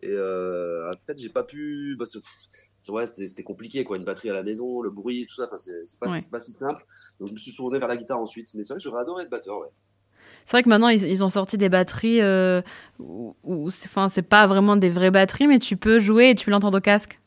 Et 0.03 0.11
euh, 0.11 0.93
peut-être 1.07 1.19
j'ai 1.21 1.29
pas 1.29 1.45
pu, 1.45 1.95
parce 1.99 2.11
que 2.13 2.19
pff, 2.19 2.31
c'est 2.81 2.91
ouais, 2.93 3.07
c'était 3.07 3.27
c'était 3.27 3.43
compliqué 3.43 3.85
quoi, 3.85 3.97
une 3.97 4.05
batterie 4.05 4.31
à 4.31 4.33
la 4.35 4.43
maison, 4.43 4.81
le 4.83 4.91
bruit, 4.91 5.27
tout 5.27 5.35
ça. 5.37 5.45
Enfin, 5.45 5.57
c'est 5.57 5.85
c'est 5.85 5.99
pas, 6.01 6.11
Ouais. 6.11 6.21
c'est 6.21 6.31
pas 6.31 6.39
si 6.41 6.51
simple. 6.53 6.85
Donc 7.21 7.29
je 7.29 7.33
me 7.33 7.39
suis 7.39 7.55
tourné 7.55 7.79
vers 7.79 7.89
la 7.89 7.97
guitare 7.97 8.19
ensuite. 8.19 8.49
Mais 8.55 8.63
c'est 8.63 8.73
vrai 8.73 8.79
que 8.79 8.83
j'aurais 8.83 9.03
adoré 9.03 9.23
être 9.25 9.31
batteur. 9.31 9.59
Ouais. 9.61 9.69
C'est 10.45 10.53
vrai 10.53 10.63
que 10.63 10.69
maintenant, 10.69 10.89
ils, 10.89 11.05
ils 11.05 11.23
ont 11.23 11.29
sorti 11.29 11.57
des 11.59 11.69
batteries 11.69 12.21
euh, 12.23 12.63
où, 12.99 13.37
où 13.45 13.71
c'est 13.71 13.87
enfin, 13.89 14.09
c'est 14.09 14.23
pas 14.23 14.47
vraiment 14.47 14.77
des 14.77 14.91
vraies 14.91 15.11
batteries, 15.11 15.47
mais 15.47 15.59
tu 15.59 15.77
peux 15.77 15.99
jouer 15.99 16.31
et 16.31 16.35
tu 16.35 16.45
peux 16.47 16.51
l'entendre 16.51 16.79
au 16.79 16.81
casque. 16.81 17.21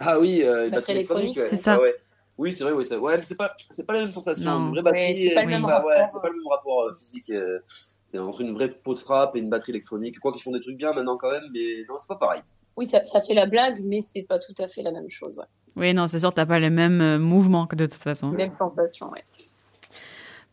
Ah 0.00 0.18
oui, 0.18 0.42
euh, 0.42 0.64
une 0.64 0.70
Batterie 0.70 0.70
batterie 0.70 0.92
électronique. 0.92 1.24
électronique, 1.36 1.52
ouais. 1.52 1.56
c'est 1.56 1.62
ça. 1.62 1.74
Ah 1.74 1.80
ouais. 1.80 1.94
Oui, 2.38 2.52
c'est 2.52 2.62
vrai, 2.64 2.72
oui, 2.72 2.84
c'est 2.84 2.96
ouais, 2.96 3.18
pas, 3.36 3.52
c'est 3.68 3.84
pas 3.86 3.94
la 3.94 4.00
même 4.00 4.08
sensation. 4.08 4.44
Non. 4.50 4.66
Une 4.66 4.70
vraie 4.70 4.82
batterie, 4.82 5.28
c'est 5.28 5.34
pas 5.34 5.40
le 5.42 5.46
c'est 5.48 5.54
même 5.54 5.62
pas, 5.64 5.74
rapport. 5.74 5.88
ouais, 5.88 6.04
c'est 6.04 6.20
pas 6.22 6.28
le 6.30 6.36
même 6.36 6.46
rapport 6.48 6.82
euh, 6.84 6.92
physique. 6.92 7.30
euh, 7.30 7.58
C'est 8.04 8.18
entre 8.18 8.40
une 8.42 8.54
vraie 8.54 8.68
peau 8.68 8.94
de 8.94 8.98
frappe 9.00 9.34
et 9.36 9.40
une 9.40 9.50
batterie 9.50 9.72
électronique. 9.72 10.18
Quoi 10.20 10.32
qu'ils 10.32 10.42
font 10.42 10.52
des 10.52 10.60
trucs 10.60 10.76
bien 10.76 10.92
maintenant 10.92 11.16
quand 11.16 11.30
même, 11.30 11.44
mais 11.52 11.84
non, 11.88 11.98
c'est 11.98 12.08
pas 12.08 12.16
pareil. 12.16 12.40
Oui, 12.76 12.86
ça, 12.86 13.04
ça 13.04 13.20
fait 13.20 13.34
la 13.34 13.46
blague, 13.46 13.80
mais 13.84 14.00
c'est 14.00 14.22
pas 14.22 14.38
tout 14.38 14.54
à 14.58 14.68
fait 14.68 14.82
la 14.82 14.92
même 14.92 15.10
chose. 15.10 15.36
Ouais. 15.38 15.44
Oui, 15.74 15.94
non, 15.94 16.06
c'est 16.06 16.20
sûr, 16.20 16.32
t'as 16.32 16.46
pas 16.46 16.60
les 16.60 16.70
mêmes 16.70 17.00
euh, 17.00 17.18
mouvements 17.18 17.66
que 17.66 17.74
de 17.74 17.86
toute 17.86 18.02
façon. 18.02 18.28
Même 18.30 18.52
sensation, 18.56 19.10
ouais. 19.10 19.24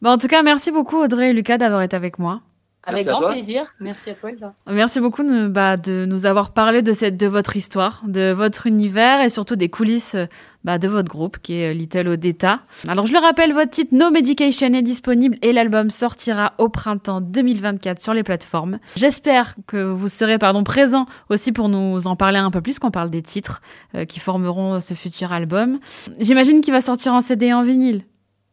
Bon, 0.02 0.10
en 0.10 0.18
tout 0.18 0.28
cas, 0.28 0.42
merci 0.44 0.72
beaucoup 0.72 0.98
Audrey 0.98 1.30
et 1.30 1.34
Lucas 1.34 1.58
d'avoir 1.60 1.82
été 1.84 1.96
avec 1.96 2.18
moi. 2.20 2.42
Avec 2.88 3.06
Merci 3.06 3.10
à 3.10 3.12
grand 3.12 3.20
toi. 3.22 3.32
plaisir. 3.32 3.66
Merci 3.80 4.10
à 4.12 4.14
toi, 4.14 4.30
Elsa. 4.30 4.54
Merci 4.72 5.00
beaucoup 5.00 5.24
de, 5.24 5.48
bah, 5.48 5.76
de 5.76 6.06
nous 6.08 6.28
avoir 6.28 6.52
parlé 6.52 6.84
de, 6.84 6.94
cette, 6.94 7.18
de 7.18 7.26
votre 7.26 7.56
histoire, 7.58 8.04
de 8.06 8.32
votre 8.32 8.68
univers 8.68 9.22
et 9.22 9.30
surtout 9.30 9.56
des 9.56 9.70
coulisses 9.70 10.16
bah, 10.64 10.78
de 10.78 10.88
votre 10.88 11.10
groupe 11.10 11.40
qui 11.40 11.54
est 11.54 11.74
Little 11.74 12.08
Odetta. 12.10 12.62
Alors 12.88 13.08
je 13.08 13.14
le 13.14 13.20
rappelle, 13.20 13.54
votre 13.54 13.72
titre 13.72 13.96
No 13.96 14.12
Medication 14.12 14.72
est 14.74 14.84
disponible 14.84 15.38
et 15.42 15.52
l'album 15.52 15.90
sortira 15.90 16.54
au 16.60 16.70
printemps 16.70 17.22
2024 17.22 18.02
sur 18.02 18.14
les 18.14 18.24
plateformes. 18.24 18.78
J'espère 18.96 19.56
que 19.66 19.78
vous 19.92 20.10
serez 20.10 20.38
pardon, 20.38 20.64
présent 20.64 21.08
aussi 21.30 21.52
pour 21.52 21.70
nous 21.70 22.06
en 22.06 22.16
parler 22.16 22.38
un 22.38 22.52
peu 22.52 22.62
plus, 22.62 22.78
qu'on 22.78 22.92
parle 22.92 23.10
des 23.10 23.22
titres 23.24 23.62
euh, 23.96 24.06
qui 24.06 24.20
formeront 24.20 24.80
ce 24.80 24.94
futur 24.94 25.32
album. 25.32 25.80
J'imagine 26.20 26.62
qu'il 26.62 26.74
va 26.74 26.82
sortir 26.82 27.14
en 27.14 27.22
CD 27.22 27.48
et 27.48 27.54
en 27.54 27.64
vinyle. 27.64 28.04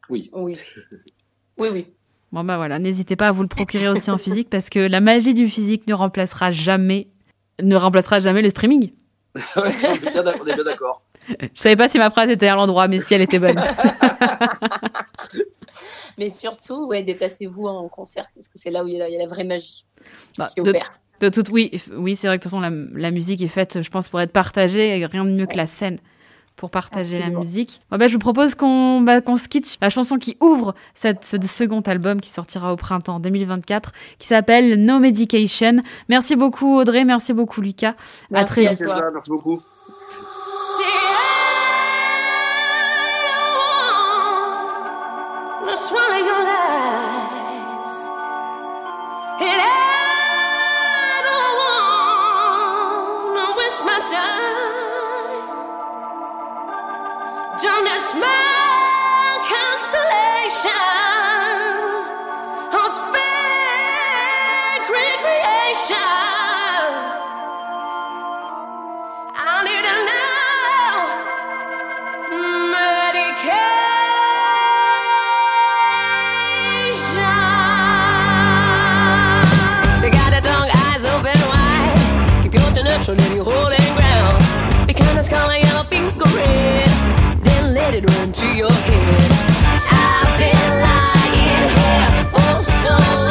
Oui. 0.09 0.31
Oui. 0.33 0.57
Oui, 1.59 1.69
oui. 1.73 1.87
Bon 2.33 2.45
bah 2.45 2.57
voilà, 2.57 2.79
n'hésitez 2.79 3.15
pas 3.15 3.29
à 3.29 3.33
vous 3.33 3.43
le 3.43 3.49
procurer 3.49 3.89
aussi 3.89 4.11
en 4.11 4.17
physique 4.19 4.49
parce 4.49 4.71
que 4.71 4.79
la 4.79 5.01
magie 5.01 5.35
du 5.35 5.49
physique 5.49 5.87
ne 5.87 5.93
remplacera 5.95 6.51
jamais, 6.51 7.09
ne 7.63 7.77
remplacera 7.77 8.19
jamais 8.21 8.43
le 8.43 8.49
streaming. 8.51 8.91
Ouais, 9.57 9.73
on 9.87 10.47
est 10.47 10.55
bien 10.55 10.65
d'accord. 10.65 11.03
Je 11.41 11.47
savais 11.55 11.77
pas 11.77 11.89
si 11.89 11.99
ma 11.99 12.11
phrase 12.11 12.29
était 12.31 12.49
à 12.49 12.55
l'endroit, 12.55 12.89
mais 12.89 13.01
si 13.01 13.15
elle 13.15 13.23
était 13.23 13.39
bonne. 13.39 13.57
Mais 16.19 16.29
surtout, 16.29 16.87
ouais, 16.87 17.03
déplacez-vous 17.03 17.65
en 17.67 17.89
concert 17.89 18.27
parce 18.35 18.47
que 18.49 18.59
c'est 18.59 18.71
là 18.71 18.85
où 18.85 18.89
il 18.89 18.95
y, 18.95 18.97
a 18.97 19.01
la- 19.01 19.09
il 19.09 19.13
y 19.15 19.17
a 19.17 19.21
la 19.21 19.27
vraie 19.27 19.45
magie 19.45 19.87
Bah, 20.37 20.47
qui 20.55 20.63
de, 20.63 20.69
opère. 20.69 20.91
de 21.21 21.29
toute, 21.31 21.49
oui, 21.49 21.71
oui, 21.97 22.17
c'est 22.17 22.27
vrai 22.27 22.37
que 22.39 22.45
de 22.45 22.51
toute 22.51 22.51
façon 22.51 22.61
la, 22.61 22.71
la 23.01 23.11
musique 23.11 23.41
est 23.41 23.49
faite, 23.49 23.81
je 23.83 23.89
pense, 23.91 24.09
pour 24.09 24.21
être 24.21 24.33
partagée. 24.33 24.99
Et 24.99 25.07
rien 25.07 25.25
de 25.25 25.31
mieux 25.31 25.47
que 25.47 25.57
la 25.57 25.67
scène 25.67 25.99
pour 26.57 26.71
partager 26.71 27.19
la 27.19 27.31
musique. 27.31 27.81
bah, 27.91 28.07
je 28.07 28.13
vous 28.13 28.19
propose 28.19 28.55
qu'on 28.55 29.01
bah, 29.01 29.21
se 29.37 29.49
quitte 29.49 29.79
la 29.81 29.91
chanson 29.91 30.19
qui 30.19 30.37
ouvre 30.41 30.75
cette, 30.95 31.25
ce 31.25 31.37
second 31.47 31.81
album 31.81 32.21
qui 32.21 32.31
sortira 32.31 32.73
au 32.73 32.77
printemps 32.77 33.21
2024, 33.21 33.93
qui 34.19 34.27
s'appelle 34.27 34.85
No 34.85 34.99
Medication. 34.99 35.77
Merci 36.09 36.37
beaucoup 36.37 36.77
Audrey, 36.77 37.05
merci 37.05 37.33
beaucoup 37.33 37.61
Lucas. 37.61 37.95
à 38.33 38.45
très 38.45 38.69
vite. 38.69 38.81
merci 38.81 39.31
beaucoup. 39.31 39.61
On 57.65 57.85
this 57.85 58.13
mountain. 58.15 58.42
your 88.55 88.71
head. 88.71 89.33
I've 89.91 90.39
been 90.39 90.81
lying 90.87 91.69
here 91.77 92.31
for 92.31 92.63
so 92.63 92.97
long. 93.15 93.22